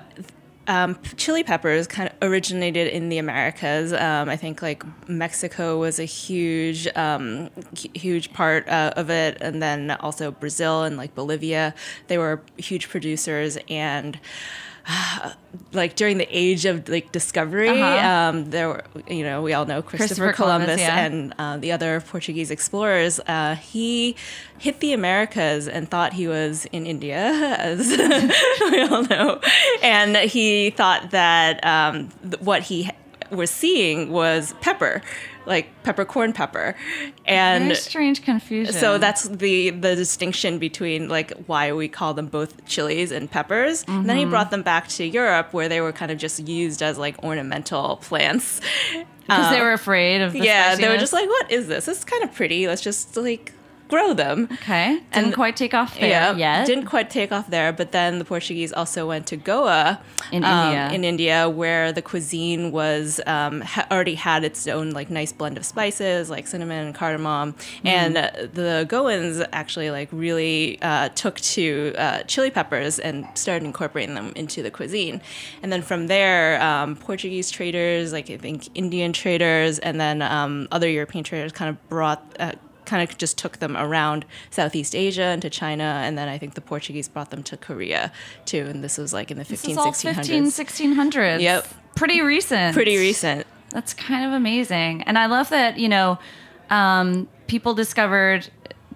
um, 0.66 0.98
chili 1.16 1.44
peppers 1.44 1.86
kind 1.86 2.08
of 2.08 2.16
originated 2.20 2.88
in 2.88 3.08
the 3.08 3.18
Americas. 3.18 3.92
Um, 3.92 4.28
I 4.28 4.36
think 4.36 4.60
like 4.60 4.82
Mexico 5.08 5.78
was 5.78 5.98
a 6.00 6.04
huge, 6.04 6.88
um, 6.96 7.48
huge 7.94 8.32
part 8.32 8.68
uh, 8.68 8.92
of 8.96 9.08
it, 9.08 9.38
and 9.40 9.62
then 9.62 9.92
also 9.92 10.32
Brazil 10.32 10.82
and 10.82 10.96
like 10.96 11.14
Bolivia. 11.14 11.74
They 12.08 12.18
were 12.18 12.42
huge 12.56 12.88
producers 12.88 13.56
and. 13.68 14.18
like 15.72 15.96
during 15.96 16.18
the 16.18 16.26
age 16.30 16.64
of 16.64 16.88
like 16.88 17.12
discovery, 17.12 17.68
Uh-huh. 17.68 18.08
um, 18.08 18.50
there 18.50 18.68
were 18.68 18.84
you 19.08 19.22
know 19.24 19.42
we 19.42 19.52
all 19.52 19.66
know 19.66 19.82
Christopher, 19.82 20.08
Christopher 20.08 20.32
Columbus, 20.32 20.66
Columbus, 20.66 20.80
yeah. 20.80 21.04
and 21.04 21.34
uh, 21.38 21.56
the 21.58 21.72
other 21.72 22.00
Portuguese 22.00 22.50
explorers. 22.50 23.20
Uh, 23.20 23.54
he 23.56 24.16
hit 24.58 24.80
the 24.80 24.92
Americas 24.92 25.68
and 25.68 25.88
thought 25.90 26.12
he 26.12 26.28
was 26.28 26.66
in 26.66 26.86
India, 26.86 27.16
as 27.58 27.78
we 28.70 28.82
all 28.82 29.02
know, 29.04 29.40
and 29.82 30.16
he 30.16 30.70
thought 30.70 31.10
that 31.10 31.64
um, 31.64 32.08
th- 32.22 32.40
what 32.40 32.62
he 32.62 32.90
was 33.30 33.50
seeing 33.50 34.10
was 34.10 34.54
pepper, 34.60 35.02
like 35.46 35.68
peppercorn 35.82 36.32
pepper, 36.32 36.74
and 37.26 37.64
Very 37.64 37.74
strange 37.76 38.22
confusion. 38.22 38.72
so 38.74 38.98
that's 38.98 39.28
the 39.28 39.70
the 39.70 39.94
distinction 39.96 40.58
between 40.58 41.08
like 41.08 41.32
why 41.46 41.72
we 41.72 41.88
call 41.88 42.14
them 42.14 42.26
both 42.26 42.64
chilies 42.66 43.10
and 43.12 43.30
peppers. 43.30 43.84
And 43.88 44.08
then 44.08 44.16
he 44.16 44.22
Mm-hmm. 44.22 44.30
brought 44.30 44.50
them 44.50 44.62
back 44.62 44.88
to 44.88 45.04
Europe 45.04 45.52
where 45.52 45.68
they 45.68 45.80
were 45.80 45.92
kind 45.92 46.10
of 46.12 46.18
just 46.18 46.40
used 46.46 46.82
as 46.82 46.98
like 46.98 47.22
ornamental 47.22 47.96
plants. 48.02 48.60
because 49.26 49.50
they 49.54 49.60
were 49.60 49.72
afraid 49.72 50.20
of 50.22 50.32
the 50.32 50.40
yeah, 50.40 50.74
they 50.74 50.88
were 50.88 50.98
just 50.98 51.12
like, 51.12 51.28
"What 51.28 51.50
is 51.50 51.68
this? 51.68 51.84
This 51.86 51.98
is 51.98 52.04
kind 52.04 52.24
of 52.24 52.34
pretty. 52.34 52.66
Let's 52.66 52.82
just 52.82 53.16
like 53.16 53.52
grow 53.90 54.14
them." 54.14 54.48
okay, 54.52 55.00
didn't 55.12 55.26
and- 55.26 55.34
quite 55.34 55.56
take 55.56 55.74
off 55.74 55.98
there 55.98 56.08
yeah, 56.08 56.34
yet. 56.36 56.66
didn't 56.66 56.86
quite 56.86 57.10
take 57.10 57.32
off 57.32 57.48
there. 57.50 57.72
But 57.72 57.92
then 57.92 58.18
the 58.18 58.24
Portuguese 58.24 58.72
also 58.72 59.06
went 59.06 59.26
to 59.28 59.36
Goa 59.36 60.00
In 60.32 60.44
um, 60.44 60.66
India. 60.68 60.96
in 60.96 61.04
India, 61.04 61.48
where 61.48 61.92
the 61.92 62.02
cuisine 62.02 62.72
was 62.72 63.20
um, 63.26 63.60
ha- 63.60 63.86
already 63.90 64.14
had 64.14 64.44
its 64.44 64.66
own 64.66 64.90
like 64.92 65.10
nice 65.10 65.32
blend 65.32 65.56
of 65.58 65.64
spices 65.64 66.30
like 66.30 66.46
cinnamon 66.46 66.86
and 66.86 66.94
cardamom, 66.94 67.52
Mm-hmm. 67.54 67.86
and 67.86 68.16
uh, 68.16 68.30
the 68.52 68.86
Goans 68.88 69.44
actually 69.52 69.90
like 69.90 70.08
really 70.12 70.78
uh, 70.82 71.08
took 71.10 71.40
to 71.40 71.94
uh, 71.98 72.22
chili 72.24 72.50
peppers 72.50 72.98
and 72.98 73.26
started 73.34 73.64
incorporating 73.64 74.14
them 74.14 74.32
into 74.36 74.62
the 74.62 74.70
cuisine. 74.70 75.20
And 75.62 75.72
then 75.72 75.82
from 75.82 76.06
there, 76.06 76.60
um, 76.62 76.96
Portuguese 76.96 77.50
traders, 77.50 78.12
like 78.12 78.30
I 78.30 78.36
think 78.36 78.68
Indian 78.74 79.12
traders, 79.12 79.78
and 79.78 80.00
then 80.00 80.22
um, 80.22 80.68
other 80.70 80.88
European 80.88 81.24
traders 81.24 81.52
kind 81.52 81.68
of 81.70 81.88
brought. 81.88 82.22
Kind 82.90 83.08
of 83.08 83.16
just 83.18 83.38
took 83.38 83.58
them 83.58 83.76
around 83.76 84.24
Southeast 84.50 84.94
Asia 84.96 85.22
and 85.34 85.40
to 85.42 85.48
China, 85.48 86.02
and 86.04 86.18
then 86.18 86.28
I 86.28 86.38
think 86.38 86.54
the 86.54 86.60
Portuguese 86.60 87.08
brought 87.08 87.30
them 87.30 87.42
to 87.44 87.56
Korea 87.56 88.10
too. 88.44 88.66
And 88.68 88.82
this 88.82 88.98
was 88.98 89.12
like 89.12 89.30
in 89.30 89.38
the 89.38 89.44
This 89.44 89.60
15, 89.62 89.76
1600s. 89.76 90.16
15, 90.16 90.44
1600s. 90.46 91.40
Yep. 91.40 91.68
Pretty 91.94 92.20
recent. 92.20 92.74
Pretty 92.74 92.96
recent. 92.98 93.46
That's 93.70 93.94
kind 93.94 94.24
of 94.26 94.32
amazing. 94.32 95.02
And 95.04 95.16
I 95.16 95.26
love 95.26 95.48
that, 95.50 95.78
you 95.78 95.88
know, 95.88 96.18
um, 96.70 97.28
people 97.46 97.74
discovered 97.74 98.48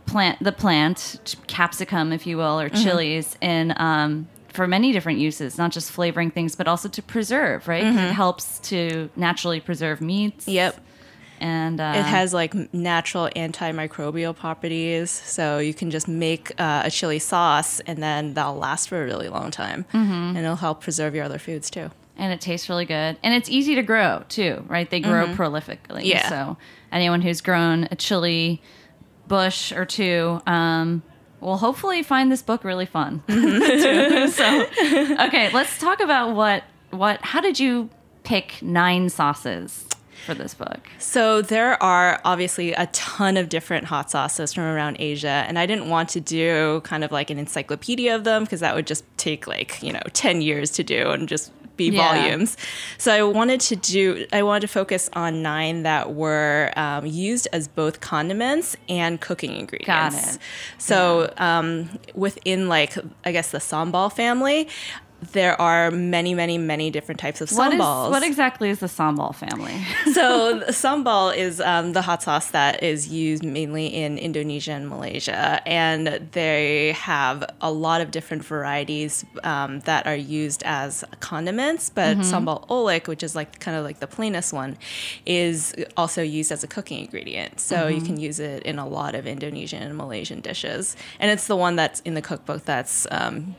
plant 0.06 0.42
the 0.42 0.52
plant, 0.52 1.36
capsicum, 1.46 2.12
if 2.12 2.26
you 2.26 2.36
will, 2.36 2.60
or 2.60 2.68
Mm-hmm. 2.70 2.82
chilies 2.82 3.36
in 3.40 3.74
um, 3.76 4.26
for 4.52 4.66
many 4.66 4.92
different 4.92 5.18
uses, 5.20 5.56
not 5.56 5.70
just 5.72 5.90
flavoring 5.90 6.30
things, 6.30 6.56
but 6.56 6.66
also 6.68 6.88
to 6.88 7.02
preserve, 7.02 7.66
right? 7.68 7.82
'Cause 7.84 7.96
It 8.10 8.12
helps 8.12 8.58
to 8.70 9.08
naturally 9.16 9.60
preserve 9.60 10.00
meats. 10.00 10.44
Mm-hmm. 10.46 10.50
Yep. 10.62 10.80
And 11.40 11.80
uh, 11.80 11.92
It 11.96 12.02
has 12.04 12.32
like 12.32 12.54
natural 12.72 13.28
antimicrobial 13.36 14.34
properties, 14.36 15.10
so 15.10 15.58
you 15.58 15.74
can 15.74 15.90
just 15.90 16.08
make 16.08 16.52
uh, 16.58 16.82
a 16.84 16.90
chili 16.90 17.18
sauce, 17.18 17.80
and 17.80 18.02
then 18.02 18.34
that'll 18.34 18.56
last 18.56 18.88
for 18.88 19.02
a 19.02 19.04
really 19.04 19.28
long 19.28 19.50
time, 19.50 19.84
Mm-hmm. 19.92 20.12
and 20.36 20.38
it'll 20.38 20.56
help 20.56 20.80
preserve 20.82 21.14
your 21.14 21.24
other 21.24 21.38
foods 21.38 21.70
too. 21.70 21.90
and 22.16 22.32
it 22.32 22.40
tastes 22.40 22.68
really 22.68 22.84
good 22.84 23.16
and 23.24 23.34
it's 23.34 23.48
easy 23.50 23.74
to 23.74 23.82
grow 23.82 24.22
too 24.28 24.64
right 24.68 24.88
they 24.88 25.00
grow 25.00 25.26
prolifically 25.34 26.02
Mm-hmm. 26.06 26.06
Yeah. 26.06 26.28
so 26.28 26.56
anyone 26.92 27.20
who's 27.22 27.40
grown 27.40 27.88
a 27.90 27.96
chili 27.96 28.62
bush 29.26 29.72
or 29.72 29.84
two 29.84 30.40
um, 30.46 31.02
will 31.40 31.56
hopefully 31.56 32.04
find 32.04 32.30
this 32.30 32.40
book 32.42 32.62
really 32.62 32.86
fun 32.86 33.20
so 33.28 34.66
okay 35.26 35.50
let's 35.52 35.76
talk 35.78 35.98
about 36.00 36.36
what 36.36 36.62
what 36.90 37.20
how 37.22 37.40
did 37.40 37.58
you 37.58 37.90
pick 38.22 38.62
nine 38.62 39.08
sauces 39.08 39.84
for 40.26 40.34
this 40.34 40.54
book 40.54 40.80
So 40.98 41.42
there 41.42 41.82
are 41.82 42.20
obviously 42.24 42.72
a 42.72 42.86
ton 42.86 43.36
of 43.36 43.48
different 43.48 43.86
hot 43.86 44.10
sauces 44.10 44.52
from 44.52 44.64
around 44.64 44.96
Asia, 44.98 45.44
and 45.48 45.58
I 45.58 45.66
didn't 45.66 45.88
want 45.88 46.08
to 46.10 46.20
do 46.20 46.80
kind 46.84 47.04
of 47.04 47.12
like 47.12 47.30
an 47.30 47.38
encyclopedia 47.38 48.14
of 48.14 48.24
them 48.24 48.44
because 48.44 48.60
that 48.60 48.74
would 48.74 48.86
just 48.86 49.04
take 49.16 49.46
like 49.46 49.82
you 49.82 49.92
know 49.92 50.02
ten 50.12 50.42
years 50.42 50.70
to 50.72 50.82
do 50.84 51.10
and 51.10 51.28
just 51.28 51.50
be 51.76 51.90
Yeah. 51.90 52.14
volumes. 52.14 52.56
So 52.98 53.12
I 53.12 53.22
wanted 53.24 53.60
to 53.62 53.74
do 53.76 54.26
I 54.32 54.42
wanted 54.44 54.60
to 54.60 54.68
focus 54.68 55.10
on 55.14 55.42
nine 55.42 55.82
that 55.82 56.14
were 56.14 56.72
um, 56.76 57.04
used 57.04 57.48
as 57.52 57.66
both 57.66 58.00
condiments 58.00 58.76
and 58.88 59.20
cooking 59.20 59.52
ingredients. 59.56 59.86
Got 59.86 60.34
it. 60.34 60.38
So 60.78 61.32
um, 61.36 61.98
within 62.14 62.68
like 62.68 62.96
I 63.24 63.32
guess 63.32 63.50
the 63.50 63.58
sambal 63.58 64.12
family. 64.12 64.68
There 65.32 65.60
are 65.60 65.90
many, 65.90 66.34
many, 66.34 66.58
many 66.58 66.90
different 66.90 67.20
types 67.20 67.40
of 67.40 67.50
what, 67.52 67.72
is, 67.72 67.80
sambals 67.80 68.10
what 68.10 68.22
exactly 68.22 68.70
is 68.70 68.80
the 68.80 68.86
sambal 68.86 69.34
family 69.34 69.74
so 70.12 70.60
sambal 70.68 71.36
is 71.36 71.60
um, 71.60 71.92
the 71.92 72.02
hot 72.02 72.22
sauce 72.22 72.50
that 72.50 72.82
is 72.82 73.08
used 73.08 73.44
mainly 73.44 73.86
in 73.86 74.18
Indonesia 74.18 74.72
and 74.72 74.88
Malaysia, 74.88 75.62
and 75.66 76.06
they 76.32 76.92
have 76.92 77.44
a 77.60 77.70
lot 77.70 78.00
of 78.00 78.10
different 78.10 78.44
varieties 78.44 79.24
um, 79.42 79.80
that 79.80 80.06
are 80.06 80.16
used 80.16 80.62
as 80.64 81.04
condiments. 81.20 81.90
But 81.90 82.18
sambal 82.18 82.66
oelek, 82.68 83.06
which 83.08 83.22
is 83.22 83.34
like 83.34 83.60
kind 83.60 83.76
of 83.76 83.84
like 83.84 84.00
the 84.00 84.06
plainest 84.06 84.52
one, 84.52 84.76
is 85.26 85.74
also 85.96 86.22
used 86.22 86.52
as 86.52 86.64
a 86.64 86.66
cooking 86.66 87.00
ingredient. 87.00 87.60
So 87.60 87.88
you 87.88 88.00
can 88.00 88.18
use 88.18 88.40
it 88.40 88.62
in 88.64 88.78
a 88.78 88.86
lot 88.86 89.14
of 89.14 89.26
Indonesian 89.26 89.82
and 89.82 89.96
Malaysian 89.96 90.40
dishes, 90.40 90.96
and 91.18 91.30
it's 91.30 91.46
the 91.46 91.56
one 91.56 91.76
that's 91.76 92.00
in 92.00 92.14
the 92.14 92.22
cookbook 92.22 92.64
that's 92.64 93.06
um, 93.10 93.54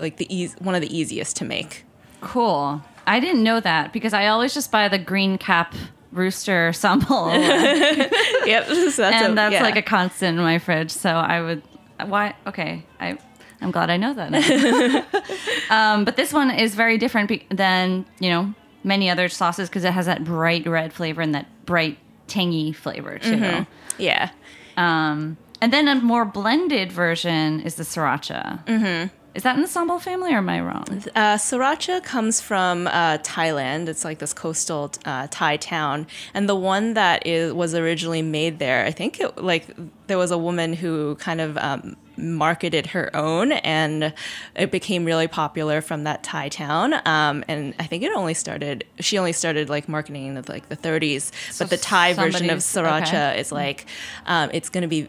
like 0.00 0.16
the 0.16 0.26
eas 0.34 0.54
one 0.60 0.74
of 0.74 0.80
the 0.80 0.96
easiest 0.96 1.36
to 1.36 1.44
make. 1.44 1.84
cool 2.20 2.82
i 3.06 3.20
didn't 3.20 3.42
know 3.42 3.60
that 3.60 3.92
because 3.92 4.12
i 4.12 4.26
always 4.26 4.52
just 4.54 4.70
buy 4.72 4.88
the 4.88 4.98
green 4.98 5.38
cap 5.38 5.74
rooster 6.12 6.70
sambal 6.74 7.32
yep, 8.46 8.66
so 8.66 8.74
that's 8.74 8.98
and 8.98 9.32
a- 9.32 9.34
that's 9.34 9.52
yeah. 9.52 9.62
like 9.62 9.76
a 9.76 9.82
constant 9.82 10.36
in 10.38 10.42
my 10.44 10.58
fridge. 10.58 10.90
So 10.90 11.10
I 11.10 11.40
would 11.40 11.62
why 12.06 12.34
okay 12.46 12.84
I. 13.00 13.18
I'm 13.60 13.72
glad 13.72 13.90
I 13.90 13.96
know 13.96 14.14
that. 14.14 15.04
Um, 15.70 16.04
but 16.04 16.16
this 16.16 16.32
one 16.32 16.50
is 16.50 16.74
very 16.76 16.96
different 16.96 17.28
be- 17.28 17.46
than 17.50 18.06
you 18.20 18.30
know 18.30 18.54
many 18.84 19.10
other 19.10 19.28
sauces 19.28 19.68
because 19.68 19.84
it 19.84 19.92
has 19.92 20.06
that 20.06 20.22
bright 20.24 20.64
red 20.66 20.92
flavor 20.92 21.20
and 21.20 21.34
that 21.34 21.46
bright 21.66 21.98
tangy 22.28 22.72
flavor 22.72 23.18
too. 23.18 23.66
yeah. 23.98 24.30
Um, 24.76 25.36
and 25.60 25.72
then 25.72 25.88
a 25.88 25.96
more 25.96 26.24
blended 26.24 26.92
version 26.92 27.60
is 27.60 27.74
the 27.74 27.82
sriracha. 27.82 28.64
Mm-hmm. 28.64 29.14
Is 29.38 29.44
that 29.44 29.54
an 29.54 29.62
ensemble 29.62 30.00
family 30.00 30.34
or 30.34 30.38
am 30.38 30.48
I 30.48 30.60
wrong? 30.60 30.84
Uh, 31.14 31.36
Sriracha 31.36 32.02
comes 32.02 32.40
from 32.40 32.88
uh, 32.88 33.18
Thailand. 33.18 33.86
It's 33.86 34.04
like 34.04 34.18
this 34.18 34.34
coastal 34.34 34.90
uh, 35.04 35.28
Thai 35.30 35.58
town, 35.58 36.08
and 36.34 36.48
the 36.48 36.56
one 36.56 36.94
that 36.94 37.24
is 37.24 37.52
was 37.52 37.72
originally 37.72 38.20
made 38.20 38.58
there. 38.58 38.84
I 38.84 38.90
think 38.90 39.20
it 39.20 39.38
like 39.38 39.68
there 40.08 40.18
was 40.18 40.32
a 40.32 40.38
woman 40.38 40.72
who 40.72 41.14
kind 41.20 41.40
of 41.40 41.56
um, 41.56 41.96
marketed 42.16 42.86
her 42.86 43.14
own, 43.14 43.52
and 43.52 44.12
it 44.56 44.72
became 44.72 45.04
really 45.04 45.28
popular 45.28 45.82
from 45.82 46.02
that 46.02 46.24
Thai 46.24 46.48
town. 46.48 46.94
Um, 47.06 47.44
and 47.46 47.74
I 47.78 47.84
think 47.84 48.02
it 48.02 48.10
only 48.16 48.34
started. 48.34 48.84
She 48.98 49.18
only 49.18 49.32
started 49.32 49.68
like 49.68 49.88
marketing 49.88 50.26
in 50.26 50.34
the, 50.34 50.50
like 50.50 50.68
the 50.68 50.76
30s, 50.76 51.30
but 51.60 51.70
the 51.70 51.76
Thai 51.76 52.14
version 52.14 52.50
of 52.50 52.58
Sriracha 52.58 53.30
okay. 53.30 53.40
is 53.40 53.52
like 53.52 53.86
um, 54.26 54.50
it's 54.52 54.68
going 54.68 54.82
to 54.82 54.88
be 54.88 55.08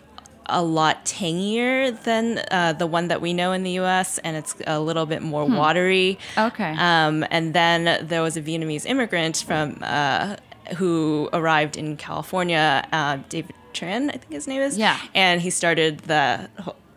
a 0.50 0.62
lot 0.62 1.06
tangier 1.06 1.91
than 1.91 2.44
uh, 2.51 2.74
the 2.74 2.88
one 2.88 3.08
that 3.08 3.22
we 3.22 3.34
know 3.34 3.51
in 3.51 3.63
the 3.63 3.72
U.S. 3.72 4.18
and 4.20 4.36
it's 4.36 4.56
a 4.68 4.79
little 4.79 5.06
bit 5.06 5.22
more 5.22 5.46
watery. 5.46 6.20
Okay. 6.38 6.75
Um, 6.77 7.25
and 7.32 7.53
then 7.53 8.06
there 8.08 8.22
was 8.22 8.38
a 8.38 8.41
Vietnamese 8.41 8.86
immigrant 8.86 9.44
from 9.46 9.77
uh, 9.82 10.36
who 10.77 11.29
arrived 11.34 11.77
in 11.77 11.98
California, 11.98 12.88
uh, 12.91 13.18
David 13.29 13.56
Tran, 13.74 14.10
I 14.10 14.18
think 14.18 14.32
his 14.32 14.48
name 14.48 14.62
is. 14.62 14.77
Yeah. 14.77 15.00
And 15.13 15.41
he 15.41 15.50
started 15.50 16.00
the 16.00 16.50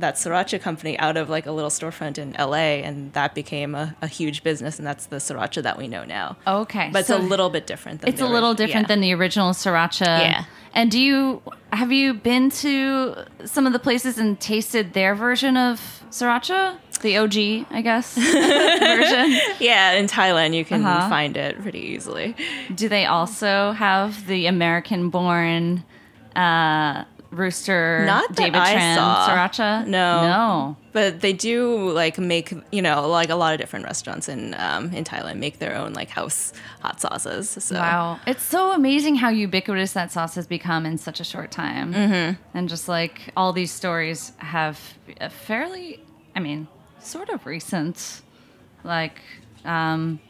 that 0.03 0.17
sriracha 0.17 0.61
company 0.61 0.99
out 0.99 1.17
of 1.17 1.29
like 1.31 1.47
a 1.47 1.53
little 1.53 1.71
storefront 1.71 2.19
in 2.19 2.33
LA, 2.39 2.83
and 2.87 3.13
that 3.15 3.35
became 3.35 3.75
a, 3.75 3.97
a 4.03 4.07
huge 4.07 4.43
business, 4.45 4.79
and 4.79 4.87
that's 4.87 5.07
the 5.07 5.17
sriracha 5.17 5.63
that 5.63 5.79
we 5.79 5.89
know 5.89 6.05
now. 6.05 6.37
Okay, 6.47 6.91
But 6.93 7.07
so 7.07 7.17
it's 7.17 7.25
a 7.25 7.27
little 7.27 7.49
bit 7.51 7.67
different. 7.67 8.01
Than 8.03 8.11
It's 8.11 8.21
a 8.21 8.27
little 8.27 8.53
different 8.55 8.85
yeah. 8.85 8.95
than 8.95 9.01
the 9.01 9.13
original 9.15 9.53
sriracha. 9.53 10.07
Yeah. 10.07 10.45
And 10.75 10.91
do 10.91 10.99
you 11.01 11.43
have 11.73 11.93
you 11.93 12.15
been 12.15 12.51
to 12.65 13.25
some 13.45 13.67
of 13.67 13.73
the 13.73 13.79
places 13.79 14.19
and 14.19 14.39
tasted 14.41 14.93
their 14.93 15.15
version 15.15 15.57
of 15.57 16.05
sriracha? 16.11 16.77
the 17.03 17.17
OG, 17.19 17.67
I 17.71 17.81
guess, 17.83 18.15
version. 18.17 19.41
Yeah, 19.59 19.93
in 19.95 20.07
Thailand 20.07 20.55
you 20.55 20.65
can 20.65 20.85
Uh-huh. 20.85 21.09
find 21.09 21.37
it 21.37 21.61
pretty 21.61 21.81
easily. 21.81 22.37
Do 22.73 22.89
they 22.89 23.07
also 23.07 23.73
have 23.73 24.29
the 24.29 24.47
American-born 24.47 25.83
uh, 26.37 27.05
rooster 27.33 28.05
Not 28.05 28.35
David 28.35 28.57
I 28.57 28.75
Tran 28.75 28.95
saw. 28.97 29.29
sriracha? 29.29 29.87
No. 29.87 30.23
no. 30.23 30.77
But 30.93 31.21
they 31.21 31.33
do 31.33 31.91
like 31.91 32.19
make 32.19 32.53
you 32.71 32.83
know 32.83 33.09
like 33.09 33.31
a 33.31 33.35
lot 33.35 33.55
of 33.55 33.61
different 33.61 33.87
restaurants 33.87 34.29
in 34.29 34.55
um, 34.59 34.93
in 34.93 35.05
Thailand 35.05 35.39
make 35.39 35.59
their 35.59 35.75
own 35.75 35.95
like 35.95 36.11
house 36.11 36.53
hot 36.81 37.01
sauces. 37.01 37.49
So 37.49 37.77
Wow, 37.77 38.21
it's 38.27 38.45
so 38.45 38.73
amazing 38.73 39.17
how 39.17 39.31
ubiquitous 39.31 39.95
that 39.95 40.13
sauce 40.13 40.35
has 40.35 40.47
become 40.47 40.85
in 40.85 40.99
such 40.99 41.19
a 41.19 41.25
short 41.25 41.51
time, 41.51 41.95
mm-hmm. 41.95 42.43
and 42.57 42.69
just 42.69 42.89
like 42.89 43.33
all 43.37 43.53
these 43.53 43.73
stories 43.73 44.33
have 44.39 44.79
a 45.21 45.31
fairly, 45.31 46.01
I 46.37 46.41
mean, 46.41 46.69
sort 47.01 47.31
of 47.31 47.47
recent, 47.47 48.21
like, 48.85 49.21
um, 49.65 50.21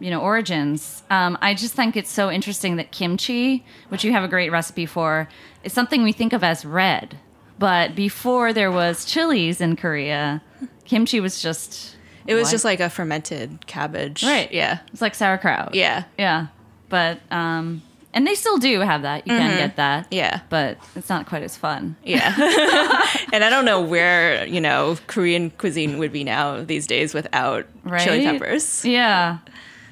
you 0.00 0.10
know, 0.10 0.20
origins. 0.20 1.02
Um, 1.10 1.38
I 1.40 1.54
just 1.54 1.74
think 1.74 1.96
it's 1.96 2.10
so 2.10 2.30
interesting 2.30 2.76
that 2.76 2.92
kimchi, 2.92 3.64
which 3.88 4.04
you 4.04 4.12
have 4.12 4.24
a 4.24 4.28
great 4.28 4.50
recipe 4.50 4.86
for, 4.86 5.28
is 5.62 5.72
something 5.72 6.02
we 6.02 6.12
think 6.12 6.32
of 6.32 6.44
as 6.44 6.64
red, 6.64 7.18
but 7.58 7.94
before 7.94 8.52
there 8.52 8.70
was 8.70 9.04
chilies 9.04 9.60
in 9.60 9.76
Korea, 9.76 10.42
kimchi 10.84 11.20
was 11.20 11.40
just 11.40 11.96
it 12.26 12.34
was 12.34 12.44
white. 12.44 12.50
just 12.50 12.64
like 12.64 12.80
a 12.80 12.90
fermented 12.90 13.66
cabbage. 13.66 14.22
Right. 14.22 14.50
Yeah. 14.52 14.80
It's 14.92 15.02
like 15.02 15.14
sauerkraut. 15.14 15.74
Yeah. 15.74 16.04
Yeah. 16.18 16.48
But 16.88 17.20
um 17.30 17.82
and 18.12 18.26
they 18.26 18.36
still 18.36 18.58
do 18.58 18.80
have 18.80 19.02
that. 19.02 19.26
You 19.26 19.32
can 19.32 19.58
get 19.58 19.76
that. 19.76 20.04
Mm-hmm. 20.04 20.14
Yeah. 20.14 20.40
But 20.48 20.78
it's 20.94 21.08
not 21.08 21.26
quite 21.26 21.42
as 21.42 21.56
fun. 21.56 21.96
Yeah. 22.04 22.32
and 23.32 23.42
I 23.42 23.50
don't 23.50 23.64
know 23.64 23.80
where, 23.80 24.46
you 24.46 24.60
know, 24.60 24.96
Korean 25.08 25.50
cuisine 25.50 25.98
would 25.98 26.12
be 26.12 26.22
now 26.22 26.62
these 26.62 26.86
days 26.86 27.12
without 27.12 27.66
chili 27.98 28.24
peppers. 28.24 28.84
Yeah. 28.84 29.38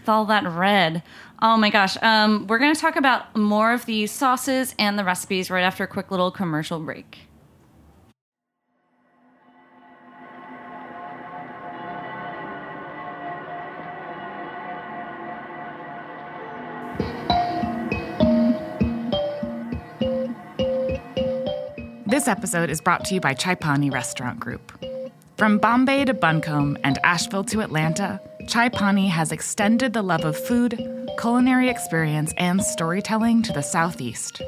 With 0.02 0.08
all 0.08 0.24
that 0.24 0.44
red. 0.44 1.04
Oh 1.40 1.56
my 1.56 1.70
gosh. 1.70 1.96
Um 2.02 2.48
we're 2.48 2.58
gonna 2.58 2.74
talk 2.74 2.96
about 2.96 3.36
more 3.36 3.72
of 3.72 3.86
these 3.86 4.10
sauces 4.10 4.74
and 4.76 4.98
the 4.98 5.04
recipes 5.04 5.48
right 5.48 5.62
after 5.62 5.84
a 5.84 5.86
quick 5.86 6.10
little 6.10 6.32
commercial 6.32 6.80
break. 6.80 7.20
This 22.06 22.26
episode 22.26 22.70
is 22.70 22.80
brought 22.80 23.04
to 23.04 23.14
you 23.14 23.20
by 23.20 23.34
Chai 23.34 23.54
Pani 23.54 23.88
Restaurant 23.88 24.40
Group. 24.40 24.72
From 25.36 25.58
Bombay 25.58 26.04
to 26.06 26.14
Buncombe 26.14 26.76
and 26.82 26.98
Asheville 27.04 27.44
to 27.44 27.60
Atlanta, 27.60 28.20
Chai 28.48 28.68
Pani 28.68 29.08
has 29.08 29.32
extended 29.32 29.92
the 29.92 30.02
love 30.02 30.24
of 30.24 30.36
food, 30.36 30.78
culinary 31.18 31.68
experience, 31.68 32.32
and 32.36 32.62
storytelling 32.62 33.42
to 33.42 33.52
the 33.52 33.62
Southeast. 33.62 34.42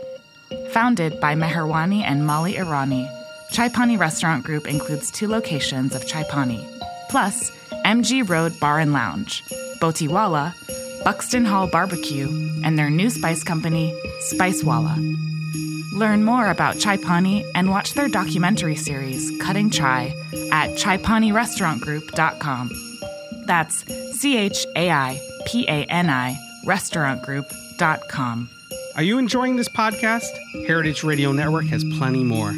Founded 0.70 1.20
by 1.20 1.34
Meherwani 1.34 2.02
and 2.02 2.26
Molly 2.26 2.54
Irani, 2.54 3.08
Chai 3.52 3.68
Pani 3.68 3.96
Restaurant 3.96 4.44
Group 4.44 4.66
includes 4.66 5.10
two 5.10 5.28
locations 5.28 5.94
of 5.94 6.06
Chai 6.06 6.24
Pani, 6.24 6.66
plus 7.08 7.50
MG 7.84 8.28
Road 8.28 8.52
Bar 8.60 8.80
and 8.80 8.92
Lounge, 8.92 9.42
Botiwalla, 9.80 10.52
Buxton 11.04 11.44
Hall 11.44 11.68
Barbecue, 11.68 12.28
and 12.64 12.78
their 12.78 12.90
new 12.90 13.10
spice 13.10 13.44
company, 13.44 13.92
Spicewalla. 14.32 14.96
Learn 15.94 16.24
more 16.24 16.50
about 16.50 16.78
Chai 16.78 16.96
Pani 16.96 17.44
and 17.54 17.70
watch 17.70 17.94
their 17.94 18.08
documentary 18.08 18.74
series, 18.74 19.30
Cutting 19.40 19.70
Chai, 19.70 20.12
at 20.50 20.70
chaipanirestaurantgroup.com. 20.70 22.83
That's 23.46 23.84
C 24.18 24.36
H 24.36 24.66
A 24.76 24.90
I 24.90 25.20
P 25.46 25.66
A 25.68 25.84
N 25.84 26.10
I 26.10 26.36
restaurantgroup.com. 26.66 28.50
Are 28.96 29.02
you 29.02 29.18
enjoying 29.18 29.56
this 29.56 29.68
podcast? 29.68 30.30
Heritage 30.66 31.02
Radio 31.02 31.32
Network 31.32 31.66
has 31.66 31.84
plenty 31.98 32.22
more. 32.24 32.54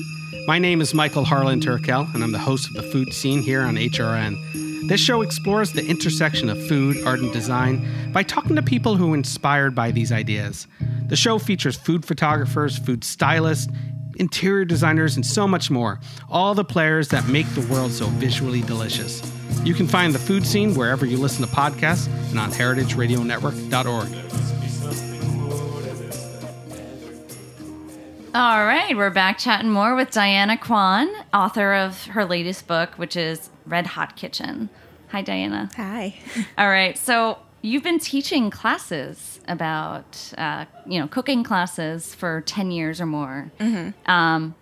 My 0.47 0.59
name 0.59 0.81
is 0.81 0.95
Michael 0.95 1.25
Harlan 1.25 1.61
Turkel, 1.61 2.13
and 2.15 2.23
I'm 2.23 2.31
the 2.31 2.39
host 2.39 2.69
of 2.69 2.75
the 2.75 2.83
food 2.83 3.13
scene 3.13 3.43
here 3.43 3.63
on 3.63 3.75
HRN. 3.75 4.89
This 4.89 5.01
show 5.01 5.23
explores 5.23 5.73
the 5.73 5.85
intersection 5.85 6.49
of 6.49 6.65
food, 6.69 7.05
art, 7.05 7.19
and 7.19 7.33
design 7.33 8.13
by 8.13 8.23
talking 8.23 8.55
to 8.55 8.63
people 8.63 8.97
who 8.97 9.13
are 9.13 9.17
inspired 9.17 9.75
by 9.75 9.91
these 9.91 10.13
ideas. 10.13 10.69
The 11.09 11.17
show 11.17 11.39
features 11.41 11.75
food 11.75 12.05
photographers, 12.05 12.79
food 12.79 13.03
stylists, 13.03 13.73
interior 14.17 14.65
designers, 14.65 15.17
and 15.17 15.27
so 15.27 15.49
much 15.49 15.71
more. 15.71 15.99
All 16.29 16.55
the 16.55 16.65
players 16.65 17.09
that 17.09 17.27
make 17.27 17.49
the 17.55 17.67
world 17.73 17.91
so 17.91 18.07
visually 18.07 18.63
delicious. 18.63 19.21
You 19.65 19.75
can 19.75 19.87
find 19.87 20.15
the 20.15 20.19
food 20.19 20.47
scene 20.47 20.75
wherever 20.75 21.05
you 21.07 21.17
listen 21.17 21.45
to 21.47 21.51
podcasts 21.53 22.09
and 22.31 22.39
on 22.39 22.51
heritageradionetwork.org. 22.51 24.27
All 28.35 28.67
right, 28.67 28.95
we're 28.95 29.09
back 29.11 29.39
chatting 29.39 29.71
more 29.71 29.95
with 29.95 30.11
Diana 30.11 30.59
Kuan, 30.59 31.09
author 31.33 31.73
of 31.73 32.05
her 32.09 32.27
latest 32.27 32.67
book, 32.67 32.95
which 32.97 33.17
is 33.17 33.49
Red 33.65 33.87
Hot 33.87 34.15
Kitchen. 34.15 34.69
Hi, 35.09 35.23
Diana. 35.23 35.71
Hi. 35.77 36.17
All 36.59 36.69
right, 36.69 36.99
so 36.99 37.39
you've 37.63 37.83
been 37.83 37.99
teaching 37.99 38.51
classes 38.51 39.41
about, 39.49 40.35
uh, 40.37 40.67
you 40.85 41.01
know, 41.01 41.09
cooking 41.09 41.45
classes 41.45 42.15
for 42.15 42.43
10 42.43 42.71
years 42.71 43.01
or 43.01 43.07
more. 43.07 43.51
Um, 44.05 44.55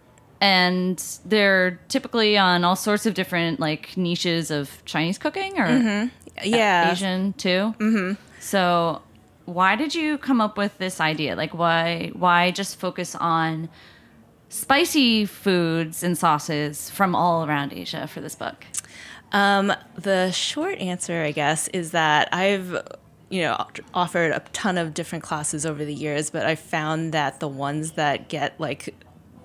and 0.44 1.02
they're 1.24 1.80
typically 1.88 2.36
on 2.36 2.64
all 2.64 2.76
sorts 2.76 3.06
of 3.06 3.14
different, 3.14 3.60
like, 3.60 3.96
niches 3.96 4.50
of 4.50 4.84
Chinese 4.84 5.16
cooking 5.16 5.58
or 5.58 6.10
Yeah. 6.42 6.92
Asian 6.92 7.32
too. 7.32 7.74
Mm-hmm. 7.78 8.12
So, 8.40 9.00
why 9.46 9.74
did 9.76 9.94
you 9.94 10.18
come 10.18 10.40
up 10.42 10.58
with 10.58 10.76
this 10.76 11.00
idea? 11.00 11.34
Like, 11.34 11.54
why 11.54 12.10
why 12.14 12.50
just 12.50 12.78
focus 12.78 13.14
on 13.14 13.68
spicy 14.50 15.24
foods 15.24 16.02
and 16.02 16.16
sauces 16.16 16.90
from 16.90 17.14
all 17.14 17.46
around 17.46 17.72
Asia 17.72 18.06
for 18.06 18.20
this 18.20 18.34
book? 18.34 18.66
Um, 19.32 19.72
the 19.96 20.30
short 20.30 20.78
answer, 20.78 21.22
I 21.22 21.32
guess, 21.32 21.68
is 21.68 21.90
that 21.92 22.28
I've 22.32 22.70
you 23.30 23.42
know 23.42 23.66
offered 23.94 24.32
a 24.32 24.40
ton 24.52 24.76
of 24.76 24.92
different 24.92 25.24
classes 25.24 25.64
over 25.64 25.84
the 25.84 25.94
years, 25.94 26.30
but 26.30 26.44
I 26.44 26.54
found 26.54 27.12
that 27.12 27.40
the 27.40 27.48
ones 27.48 27.92
that 27.92 28.28
get 28.28 28.58
like 28.60 28.94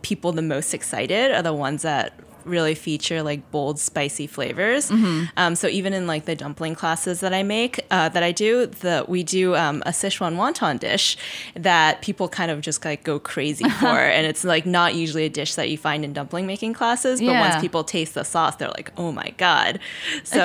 people 0.02 0.32
the 0.32 0.42
most 0.42 0.74
excited 0.74 1.32
are 1.32 1.42
the 1.44 1.54
ones 1.54 1.82
that 1.84 2.14
really 2.46 2.74
feature 2.74 3.22
like 3.22 3.52
bold 3.52 3.78
spicy 3.78 4.26
flavors 4.26 4.90
um, 4.90 5.56
so 5.56 5.68
even 5.68 5.94
in 5.94 6.08
like 6.08 6.26
the 6.26 6.36
dumpling 6.36 6.74
classes 6.74 7.20
that 7.20 7.32
i 7.34 7.44
make 7.44 7.86
uh, 7.92 8.10
that 8.10 8.24
i 8.24 8.32
do 8.32 8.66
the 8.66 9.06
we 9.08 9.22
do 9.24 9.56
um, 9.56 9.84
a 9.86 9.90
sichuan 9.92 10.36
wonton 10.36 10.80
dish 10.80 11.16
that 11.56 12.02
people 12.02 12.28
kind 12.30 12.50
of 12.50 12.62
just 12.62 12.84
like 12.86 13.04
go 13.04 13.20
crazy 13.20 13.70
for 13.82 13.86
and 14.00 14.26
it's 14.26 14.44
like 14.46 14.66
not 14.66 14.96
usually 14.96 15.26
a 15.26 15.30
dish 15.30 15.56
that 15.56 15.70
you 15.70 15.78
find 15.78 16.04
in 16.04 16.12
dumpling 16.14 16.48
making 16.48 16.74
classes 16.74 17.20
but 17.20 17.26
Yeah. 17.28 17.42
once 17.52 17.62
people 17.62 17.84
taste 17.84 18.16
the 18.16 18.24
sauce 18.24 18.56
they're 18.56 18.70
like 18.70 18.94
oh 18.98 19.12
my 19.12 19.32
god 19.38 19.78
so 20.24 20.40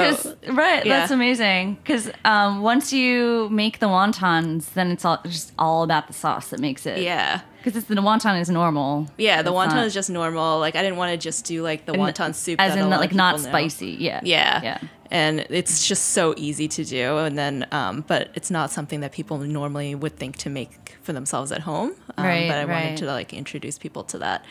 right, 0.53 0.85
yeah. 0.85 0.99
that's 0.99 1.13
amazing. 1.13 1.75
Because 1.77 2.11
um, 2.25 2.61
once 2.61 2.93
you 2.93 3.49
make 3.51 3.79
the 3.79 3.87
wontons, 3.87 4.73
then 4.75 4.91
it's 4.91 5.05
all 5.05 5.21
just 5.25 5.53
all 5.59 5.85
about 5.85 6.07
the 6.09 6.13
sauce 6.13 6.49
that 6.51 6.61
makes 6.61 6.85
it. 6.87 6.99
yeah 7.01 7.41
Because 7.65 7.79
it's 7.79 7.87
the 7.89 7.95
wonton 7.97 8.41
is 8.41 8.51
normal. 8.51 9.09
yeah 9.17 9.41
the 9.41 9.51
wonton 9.53 9.77
not- 9.77 9.87
is 9.87 9.95
just 9.95 10.11
normal 10.11 10.59
like 10.59 10.77
i 10.77 10.83
didn't 10.83 10.99
want 10.99 11.13
to 11.13 11.17
just 11.17 11.47
do 11.47 11.63
like 11.63 11.87
the 11.87 11.93
wonton 11.93 12.35
soup 12.35 12.61
as 12.61 12.75
that 12.75 12.81
in 12.85 12.91
like 12.91 13.15
not 13.15 13.37
people 13.37 13.45
know. 13.53 13.59
spicy. 13.59 13.97
Yeah. 13.99 14.21
Yeah. 14.23 14.61
Yeah. 14.63 14.79
And 15.11 15.47
it's 15.49 15.87
just 15.87 16.07
so 16.11 16.35
easy 16.37 16.67
to 16.69 16.85
do. 16.85 17.19
And 17.19 17.39
then, 17.39 17.67
um, 17.71 18.05
but 18.09 18.31
it's 18.35 18.51
not 18.51 18.71
something 18.71 18.99
that 19.01 19.13
people 19.13 19.39
normally 19.39 19.95
would 19.95 20.17
think 20.17 20.37
to 20.39 20.51
make 20.51 20.97
for 21.03 21.13
themselves 21.13 21.53
at 21.53 21.61
home. 21.61 21.93
Um, 22.17 22.25
Right, 22.27 22.49
but 22.49 22.59
I 22.59 22.65
right. 22.65 22.69
wanted 22.85 22.97
to 22.99 23.07
like 23.07 23.33
introduce 23.33 23.79
people 23.79 24.03
to 24.05 24.19
that. 24.19 24.45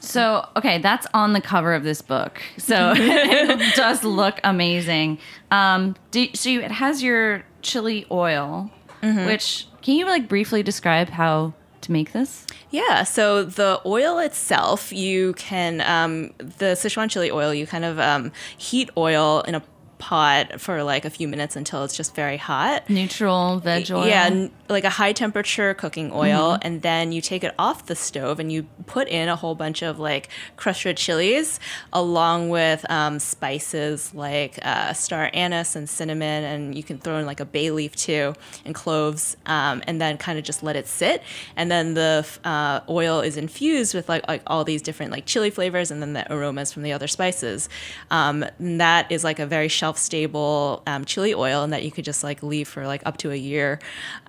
So, 0.00 0.48
okay, 0.56 0.78
that's 0.78 1.06
on 1.14 1.34
the 1.34 1.40
cover 1.40 1.72
of 1.74 1.84
this 1.84 2.02
book. 2.02 2.40
So 2.56 2.92
it 2.96 3.76
does 3.76 4.02
look 4.02 4.40
amazing. 4.44 5.18
Um, 5.52 5.94
do, 6.10 6.26
so 6.34 6.48
you, 6.50 6.62
it 6.62 6.72
has 6.72 7.02
your 7.02 7.44
chili 7.62 8.04
oil, 8.10 8.70
Mm-hmm. 9.02 9.26
which 9.26 9.68
can 9.82 9.94
you 9.94 10.06
like 10.06 10.26
briefly 10.28 10.64
describe 10.64 11.08
how 11.10 11.54
to 11.82 11.92
make 11.92 12.12
this? 12.12 12.46
Yeah, 12.70 13.04
so 13.04 13.44
the 13.44 13.80
oil 13.86 14.18
itself, 14.18 14.92
you 14.92 15.32
can, 15.34 15.80
um, 15.82 16.32
the 16.38 16.74
Sichuan 16.76 17.10
chili 17.10 17.30
oil, 17.30 17.54
you 17.54 17.66
kind 17.66 17.84
of 17.84 17.98
um, 17.98 18.32
heat 18.56 18.90
oil 18.96 19.42
in 19.42 19.54
a 19.54 19.62
pot 19.98 20.60
for 20.60 20.82
like 20.82 21.04
a 21.04 21.10
few 21.10 21.28
minutes 21.28 21.56
until 21.56 21.84
it's 21.84 21.96
just 21.96 22.14
very 22.14 22.36
hot. 22.36 22.88
Neutral 22.88 23.58
veg 23.58 23.90
oil. 23.90 24.06
Yeah, 24.06 24.48
like 24.68 24.84
a 24.84 24.90
high 24.90 25.12
temperature 25.12 25.74
cooking 25.74 26.12
oil, 26.12 26.58
and 26.62 26.82
then 26.82 27.12
you 27.12 27.20
take 27.20 27.42
it 27.42 27.54
off 27.58 27.86
the 27.86 27.96
stove 27.96 28.38
and 28.38 28.52
you 28.52 28.66
put 28.86 29.08
in 29.08 29.28
a 29.28 29.36
whole 29.36 29.54
bunch 29.54 29.82
of 29.82 29.98
like 29.98 30.28
crushed 30.56 30.84
red 30.84 30.96
chilies, 30.96 31.58
along 31.92 32.48
with 32.50 32.88
um, 32.90 33.18
spices 33.18 34.14
like 34.14 34.58
uh, 34.62 34.92
star 34.92 35.30
anise 35.32 35.74
and 35.74 35.88
cinnamon, 35.88 36.44
and 36.44 36.74
you 36.74 36.82
can 36.82 36.98
throw 36.98 37.16
in 37.18 37.26
like 37.26 37.40
a 37.40 37.44
bay 37.44 37.70
leaf 37.70 37.96
too, 37.96 38.34
and 38.64 38.74
cloves, 38.74 39.36
um, 39.46 39.82
and 39.86 40.00
then 40.00 40.16
kind 40.18 40.38
of 40.38 40.44
just 40.44 40.62
let 40.62 40.76
it 40.76 40.86
sit, 40.86 41.22
and 41.56 41.70
then 41.70 41.94
the 41.94 42.26
uh, 42.44 42.80
oil 42.88 43.20
is 43.20 43.36
infused 43.36 43.94
with 43.94 44.08
like 44.08 44.26
like 44.28 44.42
all 44.46 44.64
these 44.64 44.82
different 44.82 45.12
like 45.12 45.26
chili 45.26 45.50
flavors, 45.50 45.90
and 45.90 46.02
then 46.02 46.12
the 46.12 46.32
aromas 46.32 46.72
from 46.72 46.82
the 46.82 46.92
other 46.92 47.08
spices. 47.08 47.68
Um, 48.10 48.44
and 48.58 48.80
that 48.80 49.10
is 49.10 49.24
like 49.24 49.38
a 49.38 49.46
very 49.46 49.68
shelf 49.68 49.87
stable 49.96 50.82
um, 50.86 51.04
chili 51.04 51.32
oil, 51.32 51.62
and 51.62 51.72
that 51.72 51.84
you 51.84 51.90
could 51.90 52.04
just 52.04 52.22
like 52.22 52.42
leave 52.42 52.68
for 52.68 52.86
like 52.86 53.02
up 53.06 53.16
to 53.18 53.30
a 53.30 53.36
year, 53.36 53.78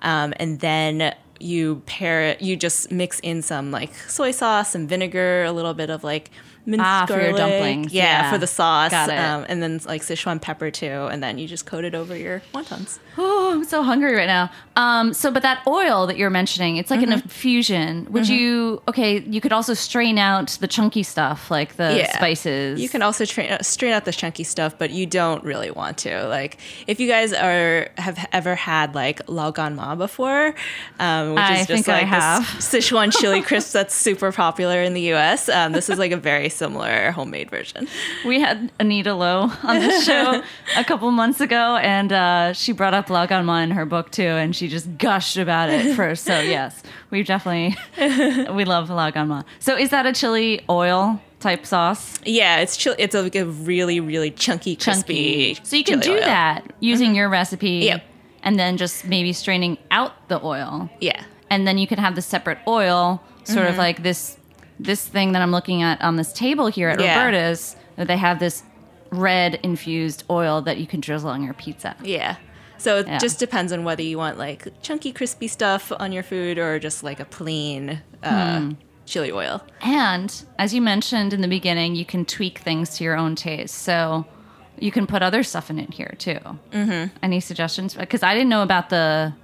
um, 0.00 0.32
and 0.36 0.60
then 0.60 1.14
you 1.40 1.82
pair 1.86 2.22
it. 2.22 2.40
You 2.40 2.56
just 2.56 2.90
mix 2.90 3.18
in 3.20 3.42
some 3.42 3.70
like 3.70 3.94
soy 3.94 4.30
sauce, 4.30 4.70
some 4.70 4.86
vinegar, 4.86 5.44
a 5.44 5.52
little 5.52 5.74
bit 5.74 5.90
of 5.90 6.04
like 6.04 6.30
minced 6.66 6.84
Ah, 6.84 7.04
for 7.06 7.14
your 7.14 7.32
garlic. 7.32 7.38
dumplings. 7.38 7.92
Yeah, 7.92 8.04
Yeah. 8.04 8.30
for 8.32 8.38
the 8.38 8.46
sauce. 8.46 8.92
Um, 8.92 9.46
and 9.48 9.62
then 9.62 9.80
like 9.86 10.02
Sichuan 10.02 10.40
pepper 10.40 10.70
too, 10.70 11.08
and 11.10 11.22
then 11.22 11.38
you 11.38 11.48
just 11.48 11.66
coat 11.66 11.84
it 11.84 11.94
over 11.94 12.16
your 12.16 12.42
wontons. 12.54 12.98
Oh, 13.18 13.52
I'm 13.54 13.64
so 13.64 13.82
hungry 13.82 14.14
right 14.14 14.26
now. 14.28 14.50
Um, 14.76 15.12
so, 15.12 15.30
but 15.30 15.42
that 15.42 15.62
oil 15.66 16.06
that 16.06 16.16
you're 16.16 16.30
mentioning, 16.30 16.76
it's 16.76 16.90
like 16.90 17.00
Mm-hmm. 17.00 17.12
an 17.12 17.22
infusion. 17.22 18.06
Would 18.10 18.28
you? 18.28 18.82
Okay, 18.88 19.20
you 19.20 19.40
could 19.40 19.52
also 19.52 19.74
strain 19.74 20.18
out 20.18 20.56
the 20.60 20.68
chunky 20.68 21.02
stuff, 21.02 21.50
like 21.50 21.76
the 21.76 21.96
Yeah. 21.96 22.12
spices. 22.16 22.80
You 22.80 22.88
can 22.88 23.02
also 23.02 23.24
train, 23.24 23.50
uh, 23.50 23.62
strain 23.62 23.92
out 23.92 24.04
the 24.04 24.12
chunky 24.12 24.44
stuff, 24.44 24.76
but 24.78 24.90
you 24.90 25.06
don't 25.06 25.42
really 25.44 25.70
want 25.70 25.98
to. 25.98 26.26
Like, 26.28 26.58
if 26.86 27.00
you 27.00 27.08
guys 27.08 27.32
are 27.32 27.88
have 27.98 28.24
ever 28.32 28.54
had 28.54 28.94
like 28.94 29.20
lao 29.28 29.50
gan 29.50 29.74
ma 29.76 29.94
before, 29.94 30.54
um, 30.98 31.30
which 31.30 31.38
I 31.40 31.58
is 31.60 31.66
think 31.66 31.86
just 31.86 31.88
I 31.88 31.98
like 32.00 32.06
have. 32.06 32.42
Sichuan 32.60 33.12
chili 33.18 33.42
crisp 33.48 33.72
that's 33.72 33.94
super 33.94 34.30
popular 34.32 34.82
in 34.82 34.94
the 34.94 35.02
U.S. 35.14 35.48
Um, 35.48 35.72
this 35.72 35.88
is 35.90 35.98
like 35.98 36.12
a 36.12 36.16
very 36.16 36.48
similar 36.64 37.10
homemade 37.12 37.48
version. 37.50 37.88
We 38.26 38.36
had 38.46 38.70
Anita 38.78 39.14
Lo 39.14 39.50
on 39.62 39.76
this 39.80 40.04
show 40.04 40.42
a 40.76 40.84
couple 40.84 41.10
months 41.10 41.40
ago, 41.40 41.76
and 41.96 42.12
uh, 42.12 42.52
she 42.52 42.72
brought 42.72 42.92
up 42.94 43.08
Lao 43.08 43.24
Gan 43.26 43.48
in 43.64 43.70
her 43.72 43.86
book 43.86 44.10
too, 44.10 44.32
and 44.42 44.54
she 44.54 44.68
just 44.68 44.86
gushed 44.98 45.36
about 45.38 45.70
it 45.70 45.94
first. 45.96 46.20
So 46.30 46.38
yes, 46.40 46.82
we 47.10 47.22
definitely 47.22 47.76
we 48.58 48.64
love 48.64 48.90
Lao 48.90 49.10
Gan 49.10 49.44
So 49.58 49.76
is 49.76 49.88
that 49.90 50.04
a 50.06 50.12
chili 50.12 50.60
oil 50.68 51.18
type 51.40 51.64
sauce? 51.64 52.04
Yeah, 52.26 52.58
it's 52.62 52.76
chili. 52.76 52.96
It's 52.98 53.14
a, 53.14 53.22
like 53.22 53.36
a 53.36 53.46
really 53.46 53.98
really 54.00 54.30
chunky, 54.30 54.76
crispy. 54.76 55.56
So 55.62 55.76
you 55.76 55.84
can 55.84 55.98
do 56.00 56.12
oil. 56.14 56.20
that 56.20 56.60
using 56.80 57.14
your 57.16 57.28
recipe, 57.30 57.76
Yep. 57.90 58.02
and 58.42 58.58
then 58.60 58.76
just 58.76 59.06
maybe 59.06 59.32
straining 59.32 59.78
out 59.90 60.12
the 60.28 60.38
oil. 60.44 60.90
Yeah. 61.00 61.22
and 61.52 61.66
then 61.66 61.78
you 61.78 61.86
can 61.90 61.98
have 61.98 62.14
the 62.14 62.22
separate 62.22 62.58
oil, 62.68 63.18
sort 63.44 63.64
Mm-hmm. 63.64 63.72
of 63.72 63.76
like 63.86 64.02
this 64.04 64.36
this 64.82 65.06
thing 65.06 65.32
that 65.32 65.42
I'm 65.42 65.50
looking 65.50 65.82
at 65.82 66.00
on 66.02 66.16
this 66.16 66.32
table 66.32 66.66
here 66.68 66.88
at 66.88 67.00
Yeah. 67.00 67.16
Roberta's. 67.18 67.76
They 67.96 68.16
have 68.16 68.38
this 68.38 68.62
red 69.10 69.60
infused 69.62 70.24
oil 70.30 70.62
that 70.62 70.78
you 70.78 70.86
can 70.86 71.00
drizzle 71.00 71.30
on 71.30 71.42
your 71.42 71.54
pizza. 71.54 71.96
Yeah. 72.02 72.36
So 72.78 72.98
it 72.98 73.06
Yeah. 73.08 73.18
just 73.18 73.38
depends 73.38 73.72
on 73.72 73.84
whether 73.84 74.02
you 74.02 74.16
want 74.16 74.38
like 74.38 74.66
chunky, 74.82 75.12
crispy 75.12 75.48
stuff 75.48 75.92
on 75.98 76.12
your 76.12 76.22
food 76.22 76.58
or 76.58 76.78
just 76.78 77.02
like 77.02 77.20
a 77.20 77.24
plain 77.24 78.00
uh, 78.22 78.58
Hmm. 78.60 78.70
chili 79.06 79.30
oil. 79.32 79.62
And 79.82 80.32
as 80.58 80.72
you 80.72 80.80
mentioned 80.80 81.32
in 81.32 81.40
the 81.40 81.48
beginning, 81.48 81.94
you 81.94 82.04
can 82.04 82.24
tweak 82.24 82.58
things 82.60 82.96
to 82.96 83.04
your 83.04 83.16
own 83.16 83.34
taste. 83.34 83.74
So 83.74 84.24
you 84.78 84.90
can 84.92 85.06
put 85.06 85.22
other 85.22 85.42
stuff 85.42 85.68
in 85.70 85.78
it 85.78 85.92
here 85.94 86.14
too. 86.18 86.38
Mm-hmm. 86.72 87.14
Any 87.22 87.40
suggestions? 87.40 87.94
Because 87.94 88.22
I 88.22 88.32
didn't 88.34 88.48
know 88.48 88.62
about 88.62 88.88
the 88.88 89.34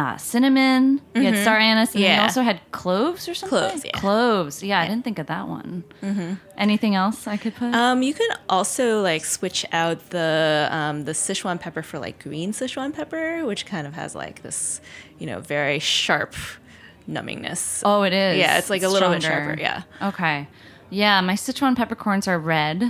uh, 0.00 0.16
cinnamon. 0.16 1.00
You 1.14 1.22
had 1.22 1.36
star 1.44 1.56
anise, 1.58 1.94
and 1.94 2.02
then 2.02 2.02
you 2.02 2.08
Mm-hmm. 2.08 2.16
Yeah. 2.20 2.22
also 2.22 2.42
had 2.42 2.58
cloves 2.72 3.28
or 3.28 3.34
something. 3.34 3.58
Cloves, 3.58 3.84
yeah. 3.84 4.00
Cloves. 4.00 4.62
Yeah, 4.62 4.80
I 4.80 4.86
didn't 4.88 5.04
think 5.04 5.18
of 5.18 5.26
that 5.26 5.46
one. 5.46 5.84
Mm-hmm. 6.02 6.34
Anything 6.56 6.94
else 6.94 7.26
I 7.26 7.36
could 7.36 7.54
put? 7.54 7.74
Um, 7.74 8.02
you 8.02 8.14
can 8.14 8.30
also 8.48 9.02
like 9.02 9.24
switch 9.24 9.66
out 9.72 9.98
the 10.10 10.68
um, 10.70 11.04
the 11.04 11.12
Sichuan 11.12 11.58
pepper 11.60 11.82
for 11.82 11.98
like 11.98 12.16
green 12.22 12.52
Sichuan 12.52 12.94
pepper, 12.94 13.44
which 13.44 13.66
kind 13.66 13.86
of 13.86 13.92
has 13.94 14.14
like 14.14 14.42
this, 14.42 14.80
you 15.18 15.26
know, 15.26 15.40
very 15.40 15.78
sharp 15.78 16.34
numbingness. 17.08 17.82
oh, 17.84 18.02
it 18.02 18.12
is. 18.12 18.38
yeah, 18.38 18.58
it's 18.58 18.70
like 18.70 18.82
a 18.82 18.88
little 18.88 19.10
bit 19.10 19.22
sharper. 19.22 19.56
Yeah, 19.60 19.82
Okay. 20.02 20.48
Yeah, 20.92 21.20
my 21.20 21.34
Sichuan 21.34 21.76
peppercorns 21.76 22.26
are 22.26 22.38
red, 22.38 22.82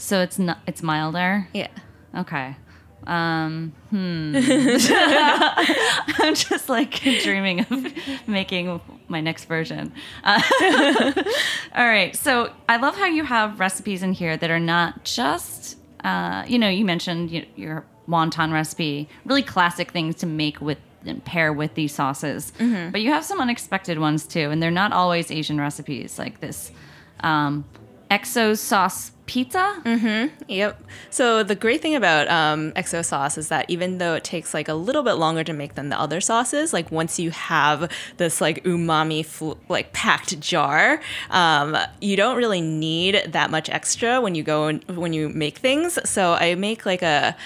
so 0.00 0.20
it's 0.20 0.38
not 0.38 0.58
it's 0.66 0.82
milder. 0.82 1.48
yeah. 1.52 1.68
Okay. 2.16 2.56
Um, 3.06 3.72
hmm. 3.90 4.34
I'm 6.18 6.34
just 6.34 6.68
like 6.68 7.00
dreaming 7.22 7.60
of 7.60 7.92
making 8.26 8.80
my 9.08 9.20
next 9.20 9.44
version. 9.44 9.92
Uh, 10.22 10.40
all 11.74 11.86
right. 11.86 12.16
So 12.16 12.50
I 12.68 12.76
love 12.76 12.96
how 12.96 13.06
you 13.06 13.24
have 13.24 13.60
recipes 13.60 14.02
in 14.02 14.12
here 14.12 14.36
that 14.36 14.50
are 14.50 14.60
not 14.60 15.04
just, 15.04 15.76
uh, 16.02 16.44
you 16.46 16.58
know, 16.58 16.68
you 16.68 16.84
mentioned 16.84 17.30
y- 17.30 17.46
your 17.56 17.84
wonton 18.08 18.52
recipe, 18.52 19.08
really 19.24 19.42
classic 19.42 19.90
things 19.90 20.16
to 20.16 20.26
make 20.26 20.60
with 20.60 20.78
and 21.06 21.22
pair 21.22 21.52
with 21.52 21.74
these 21.74 21.94
sauces. 21.94 22.50
But 22.58 23.02
you 23.02 23.10
have 23.12 23.24
some 23.26 23.38
unexpected 23.38 23.98
ones 23.98 24.26
too, 24.26 24.50
and 24.50 24.62
they're 24.62 24.70
not 24.70 24.90
always 24.92 25.30
Asian 25.30 25.60
recipes 25.60 26.18
like 26.18 26.40
this 26.40 26.72
um, 27.20 27.66
XO 28.10 28.56
sauce 28.56 29.12
pizza. 29.26 29.80
Mm-hmm. 29.84 30.34
Yep. 30.48 30.82
So 31.10 31.42
the 31.42 31.54
great 31.54 31.80
thing 31.80 31.94
about 31.94 32.28
um, 32.28 32.72
XO 32.72 33.04
sauce 33.04 33.38
is 33.38 33.48
that 33.48 33.68
even 33.68 33.98
though 33.98 34.14
it 34.14 34.24
takes 34.24 34.54
like 34.54 34.68
a 34.68 34.74
little 34.74 35.02
bit 35.02 35.14
longer 35.14 35.44
to 35.44 35.52
make 35.52 35.74
than 35.74 35.88
the 35.88 35.98
other 35.98 36.20
sauces, 36.20 36.72
like 36.72 36.90
once 36.90 37.18
you 37.18 37.30
have 37.30 37.90
this 38.16 38.40
like 38.40 38.62
umami 38.64 39.24
fl- 39.24 39.54
like 39.68 39.92
packed 39.92 40.38
jar, 40.40 41.00
um, 41.30 41.76
you 42.00 42.16
don't 42.16 42.36
really 42.36 42.60
need 42.60 43.22
that 43.28 43.50
much 43.50 43.70
extra 43.70 44.20
when 44.20 44.34
you 44.34 44.42
go 44.42 44.66
and 44.66 44.84
when 44.96 45.12
you 45.12 45.28
make 45.28 45.58
things. 45.58 45.98
So 46.08 46.34
I 46.34 46.54
make 46.54 46.84
like 46.86 47.02
a 47.02 47.36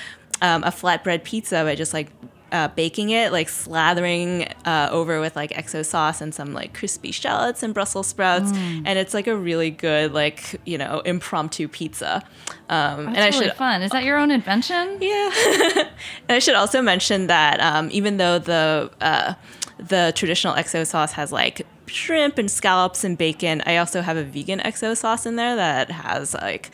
um, 0.40 0.62
a 0.64 0.68
flatbread 0.70 1.24
pizza 1.24 1.64
by 1.64 1.74
just 1.74 1.92
like 1.92 2.10
uh, 2.52 2.68
baking 2.68 3.10
it, 3.10 3.32
like 3.32 3.48
slathering 3.48 4.50
uh, 4.64 4.88
over 4.90 5.20
with 5.20 5.36
like 5.36 5.50
XO 5.52 5.84
sauce 5.84 6.20
and 6.20 6.34
some 6.34 6.52
like 6.54 6.74
crispy 6.74 7.10
shallots 7.12 7.62
and 7.62 7.74
Brussels 7.74 8.06
sprouts, 8.06 8.50
Mm. 8.52 8.82
and 8.86 8.98
it's 8.98 9.14
like 9.14 9.26
a 9.26 9.36
really 9.36 9.70
good 9.70 10.12
like 10.12 10.60
you 10.64 10.78
know 10.78 11.00
impromptu 11.00 11.68
pizza. 11.68 12.22
Um, 12.68 13.08
and 13.08 13.18
I 13.18 13.28
really 13.28 13.46
should 13.46 13.54
fun. 13.54 13.82
Is 13.82 13.90
that 13.92 14.04
your 14.04 14.18
own 14.18 14.30
invention? 14.30 14.98
yeah, 15.00 15.30
and 15.76 15.88
I 16.30 16.38
should 16.38 16.54
also 16.54 16.82
mention 16.82 17.26
that 17.28 17.60
um, 17.60 17.88
even 17.92 18.16
though 18.16 18.38
the 18.38 18.90
uh, 19.00 19.34
the 19.78 20.12
traditional 20.16 20.54
XO 20.54 20.86
sauce 20.86 21.12
has 21.12 21.30
like 21.32 21.66
shrimp 21.88 22.38
and 22.38 22.50
scallops 22.50 23.04
and 23.04 23.16
bacon, 23.18 23.62
I 23.66 23.76
also 23.78 24.00
have 24.02 24.16
a 24.16 24.24
vegan 24.24 24.60
XO 24.60 24.96
sauce 24.96 25.26
in 25.26 25.36
there 25.36 25.56
that 25.56 25.90
has 25.90 26.34
like 26.34 26.70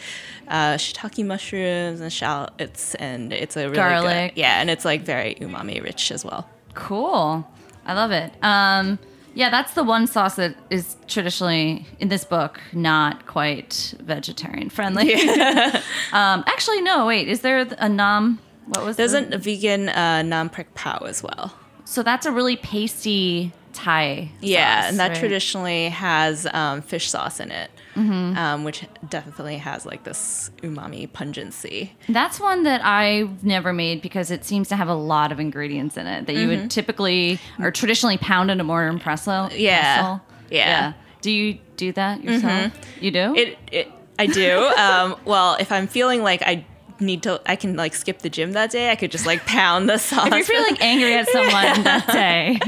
uh, 0.48 0.74
shiitake 0.74 1.24
mushrooms 1.24 2.00
and 2.00 2.12
shallots, 2.12 2.94
and 2.96 3.32
it's 3.32 3.56
a 3.56 3.64
really 3.64 3.74
Garlic. 3.76 4.34
good, 4.34 4.40
yeah, 4.40 4.60
and 4.60 4.68
it's 4.70 4.84
like 4.84 5.02
very 5.02 5.34
umami 5.36 5.82
rich 5.82 6.12
as 6.12 6.24
well. 6.24 6.48
Cool. 6.74 7.46
I 7.86 7.92
love 7.94 8.10
it. 8.10 8.32
Um, 8.42 8.98
yeah, 9.34 9.50
that's 9.50 9.74
the 9.74 9.82
one 9.82 10.06
sauce 10.06 10.36
that 10.36 10.56
is 10.70 10.96
traditionally 11.08 11.86
in 11.98 12.08
this 12.08 12.24
book 12.24 12.60
not 12.72 13.26
quite 13.26 13.94
vegetarian 14.00 14.70
friendly. 14.70 15.14
um, 16.12 16.44
actually, 16.46 16.80
no. 16.82 17.06
Wait, 17.06 17.28
is 17.28 17.40
there 17.40 17.66
a 17.78 17.88
nam? 17.88 18.38
What 18.66 18.84
was 18.84 18.96
There's 18.96 19.12
the- 19.12 19.34
a 19.34 19.38
vegan 19.38 19.88
uh, 19.88 20.22
nam 20.22 20.48
prik 20.50 20.72
pao 20.74 20.98
as 21.06 21.22
well. 21.22 21.52
so 21.84 22.02
that's 22.02 22.24
a 22.26 22.32
really 22.32 22.56
pasty 22.56 23.52
Thai. 23.74 24.30
Yeah, 24.40 24.80
sauce, 24.82 24.90
and 24.90 24.98
that 25.00 25.08
right? 25.10 25.18
traditionally 25.18 25.88
has 25.90 26.46
um, 26.52 26.80
fish 26.82 27.10
sauce 27.10 27.40
in 27.40 27.50
it, 27.50 27.70
Mm-hmm. 27.94 28.36
um, 28.36 28.64
which 28.64 28.84
definitely 29.08 29.58
has 29.58 29.84
like 29.86 30.02
this 30.04 30.50
umami 30.62 31.12
pungency. 31.12 31.92
That's 32.08 32.40
one 32.40 32.64
that 32.64 32.84
I've 32.84 33.44
never 33.44 33.72
made 33.72 34.02
because 34.02 34.30
it 34.30 34.44
seems 34.44 34.68
to 34.70 34.76
have 34.76 34.88
a 34.88 34.94
lot 34.94 35.30
of 35.30 35.38
ingredients 35.38 35.96
in 35.96 36.06
it 36.06 36.26
that 36.26 36.34
you 36.34 36.48
would 36.48 36.70
typically 36.70 37.38
or 37.60 37.70
traditionally 37.70 38.18
pound 38.18 38.50
in 38.50 38.60
a 38.60 38.64
mortar 38.64 38.88
and 38.88 39.00
pestle. 39.00 39.32
Mm-hmm. 39.48 39.58
Yeah. 39.58 39.96
pestle. 39.96 40.20
Yeah. 40.50 40.92
Do 41.20 41.30
you 41.30 41.58
do 41.76 41.92
that 41.92 42.22
yourself? 42.24 42.72
You 43.00 43.10
do? 43.10 43.34
It, 43.36 43.58
it 43.72 43.92
I 44.18 44.26
do. 44.26 44.58
um, 44.76 45.16
well, 45.24 45.56
if 45.60 45.70
I'm 45.72 45.86
feeling 45.86 46.22
like 46.22 46.42
I 46.42 46.66
need 47.00 47.22
to, 47.24 47.40
I 47.46 47.56
can 47.56 47.76
like 47.76 47.94
skip 47.94 48.20
the 48.20 48.30
gym 48.30 48.52
that 48.52 48.70
day. 48.70 48.90
I 48.90 48.96
could 48.96 49.10
just 49.10 49.26
like 49.26 49.44
pound 49.46 49.88
the 49.88 49.98
sauce. 49.98 50.26
if 50.28 50.32
you're 50.32 50.44
feeling 50.44 50.76
angry 50.80 51.14
at 51.14 51.28
someone 51.36 51.82
that 51.84 52.06
day, 52.08 52.58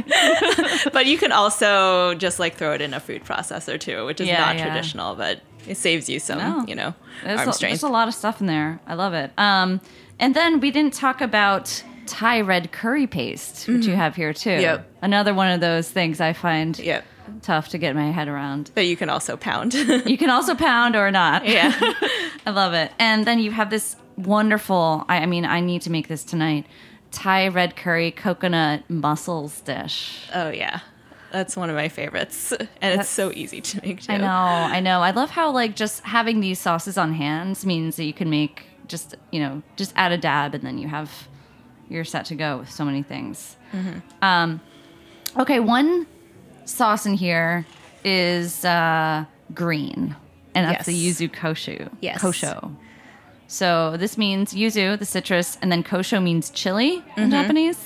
but 0.93 1.07
you 1.07 1.19
can 1.19 1.33
also 1.33 2.15
just 2.15 2.39
like 2.39 2.55
throw 2.57 2.73
it 2.73 2.81
in 2.81 2.95
a 2.95 3.01
food 3.01 3.25
processor 3.25 3.79
too, 3.79 4.05
which 4.07 4.21
is 4.21 4.29
Yeah, 4.29 4.41
not 4.45 4.57
yeah. 4.57 4.65
traditional, 4.67 5.15
but 5.15 5.41
it 5.69 5.77
saves 5.77 6.09
you 6.09 6.19
some, 6.19 6.39
No. 6.39 6.65
you 6.67 6.75
know, 6.75 6.95
There's 7.25 7.41
arm 7.41 7.49
a, 7.49 7.53
strength. 7.53 7.73
there's 7.73 7.83
a 7.83 7.89
lot 7.89 8.09
of 8.09 8.15
stuff 8.15 8.41
in 8.41 8.47
there. 8.47 8.81
I 8.87 8.95
love 8.95 9.15
it. 9.15 9.33
Um, 9.39 9.81
and 10.19 10.35
then 10.35 10.61
we 10.61 10.71
didn't 10.71 10.95
talk 10.95 11.21
about 11.21 11.83
Thai 12.07 12.41
red 12.43 12.71
curry 12.73 13.07
paste, 13.07 13.67
which 13.69 13.85
you 13.87 13.97
have 13.97 14.15
here 14.17 14.33
too. 14.33 14.51
Mm-hmm. 14.51 14.61
Yep. 14.63 14.91
Another 15.03 15.35
one 15.35 15.51
of 15.51 15.61
those 15.61 15.91
things 15.91 16.21
I 16.21 16.33
find 16.33 16.79
Yep. 16.79 17.05
tough 17.43 17.69
to 17.71 17.79
get 17.79 17.97
my 17.97 18.13
head 18.13 18.29
around. 18.29 18.71
But 18.75 18.87
you 18.87 18.97
can 18.97 19.11
also 19.11 19.37
pound. 19.37 19.75
You 19.75 20.17
can 20.17 20.31
also 20.31 20.55
pound 20.55 20.95
or 20.95 21.11
not. 21.11 21.47
yeah. 21.47 21.73
I 22.47 22.51
love 22.51 22.75
it. 22.75 22.93
And 23.01 23.25
then 23.27 23.41
you 23.41 23.51
have 23.51 23.71
this 23.71 23.97
wonderful. 24.17 25.05
I, 25.09 25.19
I 25.19 25.27
mean, 25.27 25.45
I 25.45 25.61
need 25.61 25.83
to 25.83 25.91
make 25.91 26.09
this 26.09 26.25
tonight. 26.25 26.67
Thai 27.13 27.49
red 27.49 27.77
curry 27.77 28.11
coconut 28.11 28.89
mussels 28.91 29.61
dish. 29.61 30.29
Oh 30.35 30.51
yeah, 30.51 30.81
that's 31.33 31.57
one 31.57 31.71
of 31.71 31.77
my 31.77 31.89
favorites, 31.89 32.53
and 32.81 33.01
it's 33.01 33.09
so 33.09 33.33
easy 33.33 33.61
to 33.61 33.81
make 33.87 34.03
too. 34.03 34.13
I 34.13 34.17
know, 34.19 34.27
I 34.27 34.81
know. 34.81 35.01
I 35.01 35.13
love 35.13 35.31
how 35.31 35.51
like 35.51 35.77
just 35.77 36.03
having 36.03 36.41
these 36.41 36.59
sauces 36.59 36.99
on 36.99 37.13
hand 37.15 37.65
means 37.65 37.97
that 37.97 38.05
you 38.05 38.13
can 38.13 38.29
make 38.29 38.65
just 38.89 39.15
you 39.31 39.41
know 39.41 39.63
just 39.77 39.93
add 39.97 40.13
a 40.13 40.19
dab 40.19 40.55
and 40.55 40.65
then 40.65 40.79
you 40.79 40.89
have 40.89 41.29
you're 41.89 42.05
set 42.05 42.27
to 42.27 42.35
go 42.35 42.59
with 42.59 42.71
so 42.71 42.85
many 42.85 43.03
things. 43.03 43.57
Um, 44.23 44.61
okay, 45.39 45.61
one 45.61 46.07
sauce 46.65 47.07
in 47.07 47.15
here 47.15 47.67
is 48.05 48.65
uh, 48.65 49.25
green, 49.55 50.17
and 50.55 50.67
that's 50.67 50.87
the 50.87 50.93
yuzu 50.93 51.31
kosho. 51.31 51.91
Yes. 52.01 52.21
kosho. 52.21 52.75
So 53.49 53.97
this 53.97 54.19
means 54.19 54.55
yuzu, 54.55 54.99
the 54.99 55.05
citrus, 55.05 55.57
and 55.63 55.71
then 55.71 55.83
kosho 55.83 56.23
means 56.23 56.51
chili 56.51 57.03
in 57.17 57.31
Japanese. 57.31 57.79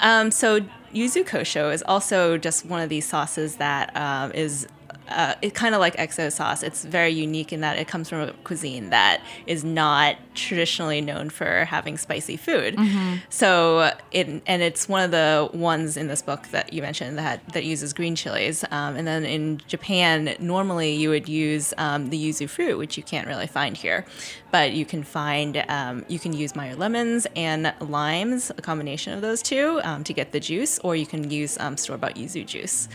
Um, 0.00 0.30
so 0.30 0.60
yuzu 0.94 1.24
kosho 1.24 1.72
is 1.72 1.82
also 1.86 2.38
just 2.38 2.66
one 2.66 2.80
of 2.80 2.88
these 2.88 3.06
sauces 3.06 3.56
that 3.56 3.96
um, 3.96 4.32
is 4.32 4.66
uh, 5.08 5.34
it 5.42 5.54
kind 5.54 5.74
of 5.74 5.80
like 5.80 5.96
XO 5.96 6.30
sauce. 6.32 6.62
It's 6.62 6.84
very 6.84 7.10
unique 7.10 7.52
in 7.52 7.60
that 7.60 7.78
it 7.78 7.88
comes 7.88 8.08
from 8.08 8.20
a 8.20 8.32
cuisine 8.44 8.90
that 8.90 9.20
is 9.46 9.64
not 9.64 10.16
traditionally 10.34 11.00
known 11.00 11.30
for 11.30 11.64
having 11.64 11.98
spicy 11.98 12.36
food. 12.36 12.76
So 13.28 13.92
it 14.10 14.28
and 14.46 14.62
it's 14.62 14.88
one 14.88 15.02
of 15.02 15.10
the 15.10 15.50
ones 15.52 15.96
in 15.96 16.08
this 16.08 16.22
book 16.22 16.48
that 16.48 16.72
you 16.72 16.82
mentioned 16.82 17.18
that 17.18 17.46
that 17.52 17.64
uses 17.64 17.92
green 17.92 18.14
chilies. 18.14 18.64
Um, 18.70 18.96
and 18.96 19.06
then 19.06 19.24
in 19.24 19.58
Japan, 19.66 20.34
normally 20.38 20.94
you 20.94 21.10
would 21.10 21.28
use 21.28 21.74
um, 21.78 22.10
the 22.10 22.18
yuzu 22.22 22.48
fruit, 22.48 22.78
which 22.78 22.96
you 22.96 23.02
can't 23.02 23.26
really 23.26 23.46
find 23.46 23.76
here, 23.76 24.04
but 24.50 24.72
you 24.72 24.84
can 24.84 25.02
find 25.02 25.64
um, 25.68 26.04
you 26.08 26.18
can 26.18 26.32
use 26.32 26.54
Meyer 26.54 26.76
lemons 26.76 27.26
and 27.36 27.72
limes, 27.80 28.50
a 28.50 28.62
combination 28.62 29.12
of 29.12 29.20
those 29.20 29.42
two, 29.42 29.80
um, 29.84 30.04
to 30.04 30.12
get 30.12 30.32
the 30.32 30.40
juice, 30.40 30.78
or 30.80 30.96
you 30.96 31.06
can 31.06 31.30
use 31.30 31.58
um, 31.58 31.76
store 31.76 31.98
bought 31.98 32.16
yuzu 32.16 32.46
juice 32.46 32.88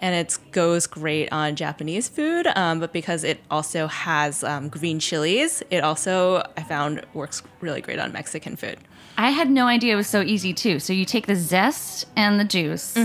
and 0.00 0.14
it 0.14 0.38
goes 0.52 0.86
great 0.86 1.32
on 1.32 1.56
Japanese 1.56 2.08
food. 2.08 2.46
Um, 2.54 2.80
but 2.80 2.92
because 2.92 3.24
it 3.24 3.40
also 3.50 3.86
has 3.86 4.44
um, 4.44 4.68
green 4.68 4.98
chilies, 4.98 5.62
it 5.70 5.82
also 5.82 6.42
I 6.56 6.62
found 6.62 7.04
works 7.14 7.42
really 7.60 7.80
great 7.80 7.98
on 7.98 8.12
Mexican 8.12 8.56
food. 8.56 8.78
I 9.18 9.30
had 9.30 9.50
no 9.50 9.66
idea 9.66 9.94
it 9.94 9.96
was 9.96 10.06
so 10.06 10.20
easy 10.20 10.52
too. 10.52 10.78
So 10.78 10.92
you 10.92 11.04
take 11.04 11.26
the 11.26 11.36
zest 11.36 12.06
and 12.16 12.38
the 12.38 12.44
juice 12.44 12.96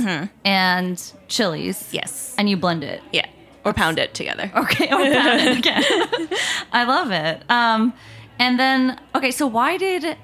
and 0.44 1.14
chilies. 1.28 1.90
Yes. 1.92 2.36
And 2.38 2.50
you 2.50 2.58
blend 2.58 2.84
it. 2.84 3.02
Yeah, 3.14 3.28
or 3.64 3.74
pound 3.74 3.98
it 4.00 4.14
together. 4.14 4.52
Okay, 4.56 4.86
or 4.86 4.98
pound 5.14 5.42
it 5.42 5.58
again. 5.58 5.84
I 6.74 6.84
love 6.84 7.12
it. 7.12 7.50
Um, 7.50 7.94
and 8.40 8.60
then, 8.60 9.00
okay, 9.16 9.32
so 9.32 9.48
why 9.48 9.78
did 9.78 10.18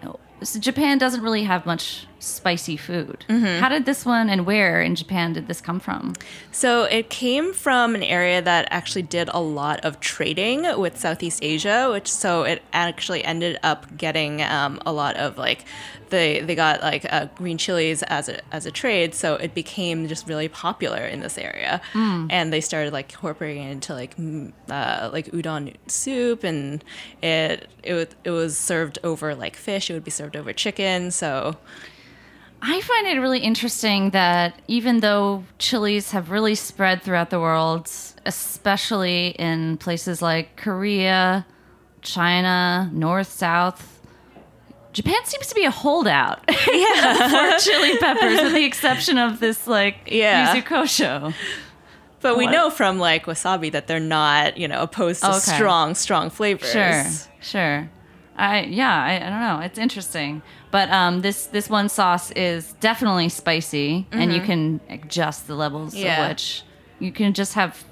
so 0.43 0.59
Japan 0.59 0.97
doesn't 0.97 1.21
really 1.21 1.43
have 1.43 1.65
much 1.65 2.07
spicy 2.19 2.77
food? 2.77 3.25
How 3.59 3.69
did 3.69 3.85
this 3.85 4.05
one 4.05 4.29
and 4.29 4.45
where 4.45 4.81
in 4.81 4.95
Japan 4.95 5.33
did 5.33 5.47
this 5.47 5.61
come 5.61 5.79
from? 5.79 6.13
So 6.51 6.83
it 6.83 7.09
came 7.09 7.53
from 7.53 7.95
an 7.95 8.03
area 8.03 8.41
that 8.41 8.67
actually 8.71 9.03
did 9.03 9.29
a 9.33 9.39
lot 9.39 9.79
of 9.85 9.99
trading 9.99 10.65
with 10.79 10.97
Southeast 10.97 11.39
Asia, 11.43 11.89
which 11.91 12.07
so 12.11 12.43
it 12.43 12.61
actually 12.73 13.23
ended 13.23 13.59
up 13.63 13.97
getting 13.97 14.41
um, 14.41 14.79
a 14.85 14.91
lot 14.91 15.15
of 15.17 15.37
like 15.37 15.65
they 16.09 16.39
they 16.41 16.55
got 16.55 16.81
like 16.81 17.05
uh, 17.11 17.25
green 17.35 17.57
chilies 17.57 18.01
as 18.03 18.29
a 18.29 18.39
as 18.53 18.65
a 18.65 18.71
trade, 18.71 19.13
so 19.13 19.35
it 19.35 19.53
became 19.53 20.07
just 20.07 20.27
really 20.27 20.47
popular 20.47 21.05
in 21.05 21.19
this 21.19 21.37
area, 21.37 21.81
and 22.31 22.53
they 22.53 22.61
started 22.61 22.93
like 22.93 23.11
incorporating 23.11 23.63
it 23.63 23.71
into 23.71 23.93
like 23.93 24.15
mm, 24.17 24.53
uh, 24.69 25.09
like 25.11 25.27
udon 25.27 25.73
soup, 25.87 26.43
and 26.43 26.83
it 27.21 27.67
it 27.83 28.15
it 28.23 28.31
was 28.31 28.57
served 28.57 28.99
over 29.03 29.35
like 29.35 29.55
fish. 29.55 29.89
It 29.89 29.93
would 29.93 30.05
be 30.05 30.11
served 30.11 30.35
over 30.35 30.53
chicken, 30.53 31.11
so. 31.11 31.57
I 32.61 32.81
find 32.81 33.07
it 33.07 33.19
really 33.19 33.39
interesting 33.39 34.09
that 34.11 34.59
even 34.67 34.99
though 34.99 35.43
chilies 35.59 36.11
have 36.11 36.31
really 36.31 36.55
spread 36.55 37.03
throughout 37.03 37.29
the 37.29 37.39
world, 37.39 37.89
especially 38.25 39.29
in 39.37 39.77
places 39.77 40.21
like 40.21 40.55
Korea, 40.55 41.45
China, 42.01 42.89
North, 42.93 43.31
South, 43.31 44.01
Japan 44.91 45.23
seems 45.25 45.47
to 45.47 45.55
be 45.55 45.65
a 45.65 45.71
holdout 45.71 46.39
for 46.51 47.57
chili 47.59 47.97
peppers, 47.99 48.41
with 48.41 48.53
the 48.53 48.65
exception 48.65 49.17
of 49.19 49.39
this 49.39 49.67
like 49.67 49.95
Yeah. 50.07 50.55
yuzu 50.55 50.63
kosho. 50.63 51.33
But 52.21 52.37
we 52.37 52.47
know 52.47 52.71
from 52.71 52.97
like 52.97 53.25
wasabi 53.25 53.71
that 53.71 53.85
they're 53.85 53.99
not, 53.99 54.57
you 54.57 54.67
know, 54.67 54.81
opposed 54.81 55.21
to 55.21 55.29
Okay. 55.29 55.39
strong, 55.39 55.93
strong 55.93 56.31
flavors. 56.31 56.71
Sure, 56.71 57.03
sure. 57.41 57.89
I 58.37 58.61
yeah, 58.63 58.93
I, 59.03 59.15
I 59.15 59.29
don't 59.29 59.39
know. 59.41 59.59
It's 59.65 59.79
interesting, 59.79 60.41
but 60.71 60.89
um, 60.91 61.21
this 61.21 61.47
this 61.47 61.69
one 61.69 61.89
sauce 61.89 62.29
is 62.31 62.73
definitely 62.79 63.29
spicy, 63.29 64.05
and 64.11 64.31
you 64.31 64.41
can 64.41 64.79
adjust 64.89 65.47
the 65.47 65.55
levels 65.55 65.93
Mm-hmm. 65.95 66.05
Yeah. 66.05 66.23
of 66.25 66.29
which 66.29 66.63
you 66.99 67.11
can 67.11 67.33
just 67.33 67.53
have 67.55 67.83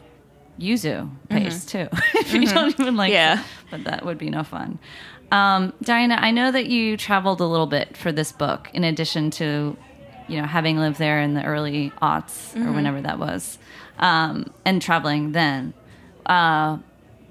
yuzu 0.59 1.09
paste 1.29 1.69
too 1.69 1.87
if 2.15 2.33
you 2.33 2.45
don't 2.47 2.79
even 2.79 2.95
like. 2.95 3.11
Mm-hmm. 3.11 3.13
Yeah. 3.13 3.39
it, 3.41 3.45
but 3.71 3.83
that 3.85 4.05
would 4.05 4.17
be 4.17 4.29
no 4.29 4.43
fun. 4.43 4.79
Um, 5.31 5.73
Diana, 5.81 6.15
I 6.21 6.31
know 6.31 6.51
that 6.51 6.67
you 6.67 6.95
traveled 6.97 7.41
a 7.41 7.45
little 7.45 7.65
bit 7.67 7.97
for 7.97 8.11
this 8.11 8.31
book, 8.31 8.69
in 8.73 8.83
addition 8.83 9.31
to 9.31 9.75
you 10.27 10.39
know 10.41 10.47
having 10.47 10.77
lived 10.77 10.97
there 10.99 11.19
in 11.21 11.33
the 11.33 11.43
early 11.43 11.91
aughts 12.01 12.55
or 12.55 12.59
Mm-hmm. 12.59 12.75
whenever 12.75 13.01
that 13.01 13.17
was, 13.19 13.57
um, 13.99 14.53
and 14.63 14.81
traveling 14.81 15.31
then. 15.31 15.73
Uh, 16.25 16.77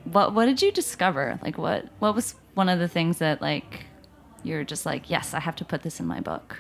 what 0.05 0.35
what 0.35 0.47
did 0.47 0.61
you 0.63 0.73
discover? 0.73 1.39
Like 1.43 1.57
what 1.59 1.87
what 2.01 2.15
was 2.15 2.35
one 2.55 2.69
of 2.69 2.79
the 2.79 2.89
things 2.89 3.19
that 3.19 3.41
like 3.41 3.87
you're 4.43 4.65
just 4.65 4.87
like 4.87 5.11
yes 5.11 5.35
I 5.35 5.41
have 5.41 5.57
to 5.57 5.65
put 5.65 5.83
this 5.83 6.01
in 6.01 6.07
my 6.07 6.21
book. 6.21 6.59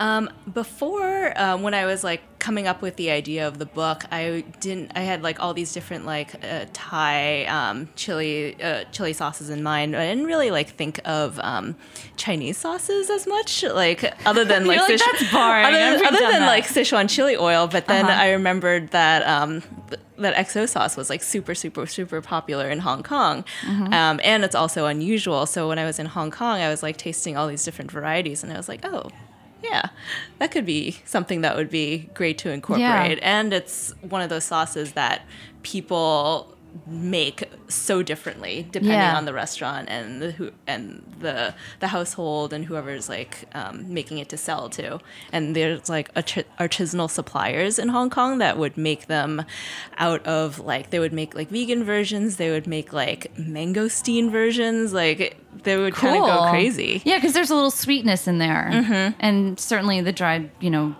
Um, 0.00 0.30
before, 0.52 1.32
um, 1.40 1.62
when 1.62 1.74
I 1.74 1.84
was 1.86 2.02
like 2.02 2.22
coming 2.38 2.66
up 2.66 2.82
with 2.82 2.96
the 2.96 3.10
idea 3.10 3.46
of 3.46 3.58
the 3.58 3.66
book, 3.66 4.02
I 4.10 4.44
didn't. 4.60 4.92
I 4.96 5.00
had 5.00 5.22
like 5.22 5.38
all 5.40 5.54
these 5.54 5.72
different 5.72 6.06
like 6.06 6.34
uh, 6.44 6.66
Thai 6.72 7.44
um, 7.44 7.88
chili 7.94 8.60
uh, 8.62 8.84
chili 8.92 9.12
sauces 9.12 9.50
in 9.50 9.62
mind. 9.62 9.94
I 9.96 10.06
didn't 10.08 10.24
really 10.26 10.50
like 10.50 10.70
think 10.70 11.00
of 11.04 11.38
um, 11.40 11.76
Chinese 12.16 12.58
sauces 12.58 13.10
as 13.10 13.26
much. 13.26 13.62
Like 13.62 14.02
other 14.26 14.44
than 14.44 14.66
like, 14.66 14.80
like, 14.80 14.98
"That's 14.98 15.32
boring. 15.32 15.66
Other, 15.66 15.76
I've 15.76 16.02
other 16.02 16.18
than 16.20 16.40
that." 16.40 16.46
like 16.46 16.64
Sichuan 16.64 17.08
chili 17.08 17.36
oil, 17.36 17.66
but 17.68 17.86
then 17.86 18.06
Uh-huh. 18.06 18.20
I 18.22 18.30
remembered 18.32 18.90
that. 18.90 19.26
Um, 19.26 19.60
th- 19.88 20.00
that 20.18 20.36
XO 20.36 20.68
sauce 20.68 20.96
was 20.96 21.10
like 21.10 21.20
super, 21.20 21.52
super, 21.52 21.84
super 21.84 22.20
popular 22.20 22.70
in 22.70 22.78
Hong 22.78 23.02
Kong. 23.02 23.44
Mm-hmm. 23.62 23.92
Um, 23.92 24.20
and 24.22 24.44
it's 24.44 24.54
also 24.54 24.86
unusual. 24.86 25.46
So 25.46 25.66
when 25.66 25.80
I 25.80 25.84
was 25.84 25.98
in 25.98 26.06
Hong 26.06 26.30
Kong, 26.30 26.60
I 26.60 26.68
was 26.68 26.80
like 26.80 26.96
tasting 26.96 27.36
all 27.36 27.48
these 27.48 27.64
different 27.64 27.90
varieties 27.90 28.44
and 28.44 28.52
I 28.52 28.56
was 28.56 28.68
like, 28.68 28.84
oh, 28.84 29.10
yeah, 29.62 29.88
that 30.38 30.50
could 30.50 30.66
be 30.66 30.98
something 31.04 31.42
that 31.42 31.56
would 31.56 31.70
be 31.70 32.10
great 32.14 32.38
to 32.38 32.50
incorporate. 32.50 33.18
And 33.22 33.52
it's 33.52 33.94
one 34.00 34.22
of 34.22 34.28
those 34.28 34.44
sauces 34.44 34.92
that 34.92 35.22
people 35.62 36.51
make 36.86 37.44
so 37.68 38.02
differently 38.02 38.66
depending 38.70 38.98
Yeah. 38.98 39.16
on 39.16 39.24
the 39.24 39.32
restaurant 39.32 39.88
and 39.90 40.22
the 40.22 40.30
who 40.32 40.50
and 40.66 41.02
the 41.20 41.54
the 41.80 41.88
household 41.88 42.52
and 42.52 42.64
whoever's 42.64 43.08
like 43.08 43.44
um, 43.54 43.92
making 43.92 44.18
it 44.18 44.28
to 44.30 44.36
sell 44.36 44.68
to 44.70 44.98
and 45.32 45.54
there's 45.56 45.88
like 45.88 46.12
artisanal 46.14 47.10
suppliers 47.10 47.78
in 47.78 47.88
Hong 47.88 48.10
Kong 48.10 48.38
that 48.38 48.58
would 48.58 48.76
make 48.76 49.06
them 49.06 49.44
out 49.98 50.24
of 50.26 50.58
like 50.60 50.90
they 50.90 50.98
would 50.98 51.12
make 51.12 51.34
like 51.34 51.48
vegan 51.50 51.84
versions 51.84 52.36
they 52.36 52.50
would 52.50 52.66
make 52.66 52.92
like 52.92 53.34
mangosteen 53.36 54.30
versions 54.30 54.92
like 54.92 55.36
they 55.64 55.76
would 55.76 55.94
kind 55.94 56.16
of 56.16 56.26
go 56.26 56.50
crazy 56.50 57.02
Yeah, 57.04 57.18
because 57.18 57.34
there's 57.34 57.50
a 57.50 57.54
little 57.54 57.70
sweetness 57.70 58.26
in 58.26 58.38
there, 58.38 58.70
Mm-hmm. 58.72 59.16
and 59.20 59.60
certainly 59.60 60.00
the 60.00 60.12
dried 60.12 60.50
you 60.60 60.70
know 60.70 60.96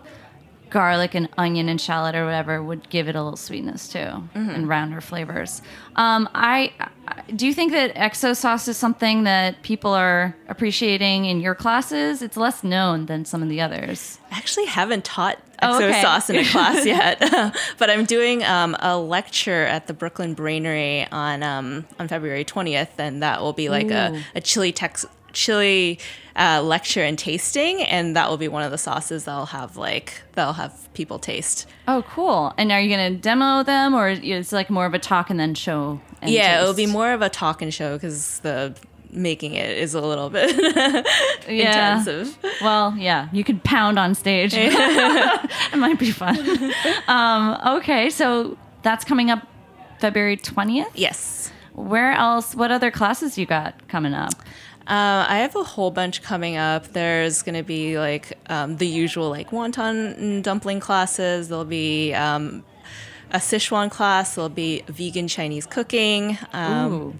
garlic 0.73 1.15
and 1.15 1.29
onion 1.37 1.69
and 1.69 1.79
shallot 1.81 2.15
or 2.17 2.25
whatever 2.25 2.63
would 2.63 2.89
give 2.89 3.07
it 3.09 3.15
a 3.15 3.23
little 3.23 3.37
sweetness 3.37 3.89
too 3.89 3.99
Mm-hmm. 3.99 4.51
and 4.51 4.69
rounder 4.69 5.01
flavors. 5.03 5.61
Um, 5.97 6.29
I, 6.35 6.73
I 7.07 7.21
do 7.37 7.47
you 7.47 7.53
think 7.53 7.73
that 7.73 7.95
XO 7.95 8.35
sauce 8.35 8.67
is 8.69 8.77
something 8.79 9.25
that 9.25 9.63
people 9.63 9.93
are 9.93 10.35
appreciating 10.49 11.27
in 11.27 11.41
your 11.41 11.55
classes? 11.55 12.23
It's 12.23 12.37
less 12.39 12.65
known 12.65 13.07
than 13.07 13.25
some 13.27 13.43
of 13.43 13.49
the 13.51 13.61
others. 13.61 14.19
I 14.31 14.37
actually 14.39 14.67
haven't 14.67 15.05
taught 15.05 15.39
Oh, 15.65 15.79
XO 15.79 15.91
okay. 15.91 16.03
sauce 16.03 16.29
in 16.31 16.37
a 16.37 16.45
class 16.51 16.85
yet, 16.85 17.21
but 17.79 17.89
I'm 17.89 18.05
doing 18.05 18.43
um, 18.43 18.75
a 18.81 18.99
lecture 18.99 19.65
at 19.67 19.87
the 19.87 19.93
Brooklyn 19.95 20.35
Brainery 20.35 21.07
on 21.13 21.45
um, 21.45 21.87
on 22.01 22.09
February 22.09 22.45
20th, 22.45 22.89
and 22.99 23.23
that 23.23 23.41
will 23.43 23.53
be 23.53 23.69
like 23.69 23.89
a, 23.93 24.21
a 24.35 24.41
chili 24.41 24.73
tex 24.73 25.07
chili 25.33 25.99
uh, 26.37 26.63
lecture 26.63 27.03
and 27.03 27.19
tasting, 27.19 27.83
and 27.83 28.17
that 28.17 28.29
will 28.31 28.39
be 28.39 28.49
one 28.49 28.63
of 28.63 28.71
the 28.71 28.79
sauces 28.79 29.25
that'll 29.25 29.47
have 29.47 29.77
like 29.77 30.23
that'll 30.33 30.55
have 30.55 30.89
people 30.95 31.19
taste. 31.19 31.67
Oh, 31.89 32.03
cool! 32.09 32.55
And 32.57 32.73
are 32.73 32.81
you 32.81 32.95
going 32.95 33.13
to 33.15 33.19
demo 33.21 33.63
them, 33.63 33.95
or 33.95 34.09
it's 34.11 34.53
like 34.53 34.71
more 34.71 34.87
of 34.87 34.95
a 34.95 34.99
talk 34.99 35.31
and 35.31 35.39
then 35.39 35.55
show? 35.55 36.01
And 36.21 36.31
yeah, 36.31 36.61
it'll 36.63 36.75
be 36.75 36.87
more 36.87 37.13
of 37.13 37.21
a 37.23 37.29
talk 37.29 37.61
and 37.63 37.73
show 37.75 37.95
because 37.97 38.39
the 38.41 38.75
making 39.11 39.53
it 39.55 39.77
is 39.77 39.93
a 39.95 40.01
little 40.01 40.31
bit 40.31 40.57
Yeah. 41.49 41.99
intensive. 41.99 42.39
Well, 42.63 42.95
yeah, 42.97 43.29
you 43.31 43.45
could 43.45 43.63
pound 43.63 43.99
on 43.99 44.15
stage. 44.15 44.55
it 44.57 45.77
might 45.77 45.99
be 45.99 46.11
fun. 46.11 46.39
Um, 47.09 47.59
okay, 47.77 48.09
so 48.09 48.57
that's 48.83 49.05
coming 49.05 49.31
up 49.31 49.47
February 50.01 50.39
20th. 50.39 50.93
Yes. 50.95 51.53
Where 51.75 52.13
else? 52.13 52.55
What 52.55 52.71
other 52.71 52.91
classes 52.91 53.37
you 53.37 53.45
got 53.45 53.87
coming 53.89 54.15
up? 54.15 54.33
Uh, 54.87 55.25
I 55.29 55.39
have 55.39 55.55
a 55.57 55.63
whole 55.63 55.91
bunch 55.91 56.23
coming 56.23 56.57
up. 56.57 56.89
There's 56.89 57.43
going 57.43 57.55
to 57.55 57.63
be 57.63 57.99
like 57.99 58.39
um, 58.49 58.77
the 58.77 58.87
usual 58.87 59.31
like 59.31 59.51
wonton 59.51 60.43
dumpling 60.43 60.81
classes. 60.81 61.49
There'll 61.49 61.65
be 61.65 62.13
um, 62.15 62.65
a 63.31 63.39
Sichuan 63.39 63.91
class. 63.91 64.35
There'll 64.35 64.49
be 64.49 64.83
vegan 64.89 65.29
Chinese 65.29 65.67
cooking. 65.67 66.39
Um. 66.53 67.19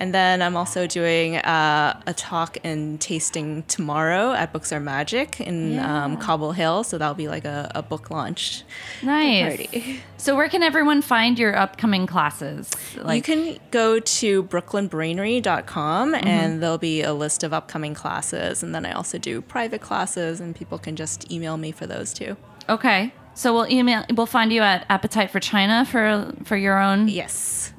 And 0.00 0.12
then 0.12 0.42
I'm 0.42 0.56
also 0.56 0.86
doing 0.88 1.36
uh, 1.36 2.00
a 2.06 2.12
talk 2.14 2.56
and 2.64 3.00
tasting 3.00 3.62
tomorrow 3.64 4.32
at 4.32 4.52
Books 4.52 4.72
Are 4.72 4.80
Magic 4.80 5.40
in 5.40 5.78
um, 5.78 6.16
Cobble 6.16 6.52
Hill. 6.52 6.82
So 6.82 6.98
that'll 6.98 7.14
be 7.14 7.28
like 7.28 7.44
a, 7.44 7.70
a 7.74 7.82
book 7.82 8.10
launch 8.10 8.64
Nice. 9.02 9.56
party. 9.68 10.00
So 10.20 10.36
where 10.36 10.50
can 10.50 10.62
everyone 10.62 11.00
find 11.00 11.38
your 11.38 11.56
upcoming 11.56 12.06
classes? 12.06 12.70
you 13.10 13.22
can 13.22 13.58
go 13.70 14.00
to 14.00 14.42
brooklynbrainery.com 14.42 16.14
and 16.14 16.62
there'll 16.62 16.76
be 16.76 17.02
a 17.02 17.14
list 17.14 17.42
of 17.42 17.52
upcoming 17.54 17.94
classes. 17.94 18.62
And 18.62 18.74
then 18.74 18.84
I 18.84 18.92
also 18.92 19.16
do 19.16 19.40
private 19.40 19.80
classes, 19.80 20.40
and 20.40 20.54
people 20.54 20.78
can 20.78 20.94
just 20.96 21.30
email 21.32 21.56
me 21.56 21.72
for 21.72 21.86
those 21.86 22.12
too. 22.12 22.36
Okay. 22.68 23.14
So 23.34 23.54
we'll 23.54 23.70
email. 23.70 24.04
We'll 24.14 24.26
find 24.26 24.52
you 24.52 24.60
at 24.60 24.84
Appetite 24.90 25.30
for 25.30 25.40
China 25.40 25.84
for 25.86 26.32
for 26.44 26.56
your 26.56 26.78
own 26.78 27.08
Yes. 27.08 27.72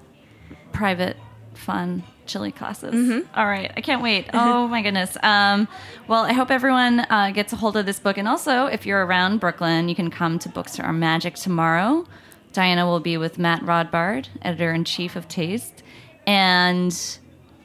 private, 0.72 1.18
fun 1.62 2.04
chili 2.26 2.52
classes. 2.52 2.94
All 3.36 3.46
right, 3.46 3.72
I 3.76 3.82
can't 3.82 4.02
wait. 4.02 4.28
Oh 4.34 4.68
my 4.68 4.82
goodness. 4.82 5.16
Um, 5.24 5.68
well, 6.08 6.24
I 6.24 6.34
hope 6.34 6.50
everyone 6.52 7.02
uh, 7.02 7.32
gets 7.32 7.54
a 7.54 7.56
hold 7.56 7.78
of 7.78 7.86
this 7.86 8.00
book, 8.00 8.18
and 8.18 8.28
also 8.28 8.66
if 8.66 8.86
you're 8.86 9.06
around 9.06 9.40
Brooklyn, 9.40 9.88
you 9.90 9.96
can 9.96 10.10
come 10.10 10.40
to 10.40 10.50
Books 10.50 10.80
Are 10.80 10.92
Magic 10.94 11.36
tomorrow. 11.36 12.06
Diana 12.54 12.86
will 12.86 13.00
be 13.00 13.18
with 13.18 13.38
Matt 13.40 13.62
Rodbard, 13.62 14.28
editor 14.42 14.74
in 14.74 14.84
chief 14.84 15.16
of 15.16 15.28
Taste, 15.28 15.84
and 16.28 16.92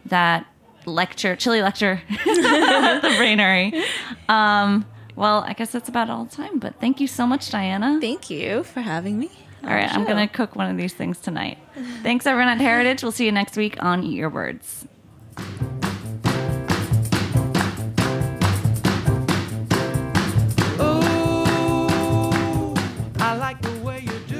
that 0.06 0.46
lecture, 0.84 1.34
chili 1.36 1.60
lecture, 1.62 2.00
the 2.08 3.14
Brainery. 3.18 3.82
Um, 4.28 4.86
well, 5.16 5.40
I 5.46 5.54
guess 5.54 5.72
that's 5.72 5.88
about 5.88 6.08
all 6.10 6.24
the 6.26 6.36
time. 6.36 6.58
But 6.58 6.78
thank 6.80 7.00
you 7.00 7.06
so 7.08 7.26
much, 7.26 7.50
Diana. 7.50 7.98
Thank 8.00 8.30
you 8.30 8.62
for 8.62 8.80
having 8.80 9.18
me. 9.18 9.30
All 9.66 9.74
right, 9.74 9.92
I'm 9.92 10.04
going 10.04 10.28
to 10.28 10.32
cook 10.32 10.54
one 10.54 10.70
of 10.70 10.76
these 10.76 10.94
things 10.94 11.18
tonight. 11.18 11.58
Thanks, 12.02 12.24
everyone 12.24 12.48
at 12.48 12.60
Heritage. 12.60 13.02
We'll 13.02 13.10
see 13.10 13.26
you 13.26 13.32
next 13.32 13.56
week 13.56 13.82
on 13.82 14.04
Eat 14.04 14.14
Your 14.14 14.30
Words. 14.30 14.86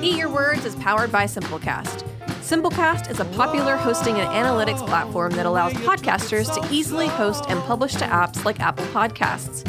Eat 0.03 0.17
Your 0.17 0.29
Words 0.29 0.65
is 0.65 0.77
powered 0.77 1.11
by 1.11 1.25
Simplecast. 1.25 2.06
Simplecast 2.47 3.11
is 3.11 3.19
a 3.19 3.25
popular 3.25 3.75
hosting 3.75 4.21
and 4.21 4.29
analytics 4.29 4.79
platform 4.87 5.33
that 5.33 5.47
allows 5.47 5.73
podcasters 5.73 6.47
to 6.55 6.73
easily 6.73 7.09
host 7.09 7.45
and 7.49 7.61
publish 7.65 7.95
to 7.95 8.05
apps 8.05 8.45
like 8.45 8.61
Apple 8.61 8.85
Podcasts. 8.87 9.65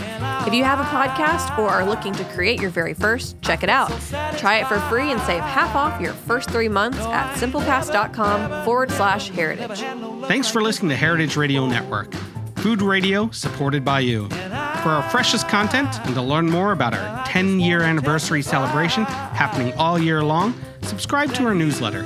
If 0.46 0.54
you 0.54 0.64
have 0.64 0.80
a 0.80 0.84
podcast 0.84 1.58
or 1.58 1.70
are 1.70 1.84
looking 1.84 2.14
to 2.14 2.24
create 2.26 2.62
your 2.62 2.70
very 2.70 2.94
first, 2.94 3.42
check 3.42 3.64
it 3.64 3.70
out. 3.72 3.90
Try 4.38 4.60
it 4.60 4.68
for 4.68 4.80
free 4.92 5.12
and 5.12 5.20
save 5.22 5.42
half 5.42 5.74
off 5.74 6.00
your 6.00 6.14
first 6.14 6.52
three 6.52 6.70
months 6.70 7.00
at 7.00 7.34
simplecast.com 7.34 8.64
forward 8.64 8.92
slash 8.92 9.30
heritage. 9.30 9.80
Thanks 10.28 10.48
for 10.48 10.62
listening 10.62 10.90
to 10.90 10.98
Heritage 10.98 11.36
Radio 11.36 11.66
Network, 11.66 12.14
food 12.58 12.84
radio 12.84 13.32
supported 13.32 13.84
by 13.84 14.02
you. 14.02 14.30
For 14.30 14.92
our 14.92 15.10
freshest 15.10 15.48
content 15.50 16.00
and 16.06 16.14
to 16.14 16.22
learn 16.22 16.48
more 16.48 16.74
about 16.74 16.94
our 16.94 17.26
10 17.26 17.60
year 17.60 17.82
anniversary 17.82 18.44
celebration 18.44 19.06
happening 19.06 19.74
all 19.80 19.98
year 19.98 20.24
long, 20.24 20.54
subscribe 20.84 21.34
to 21.34 21.44
our 21.46 21.56
newsletter. 21.56 22.06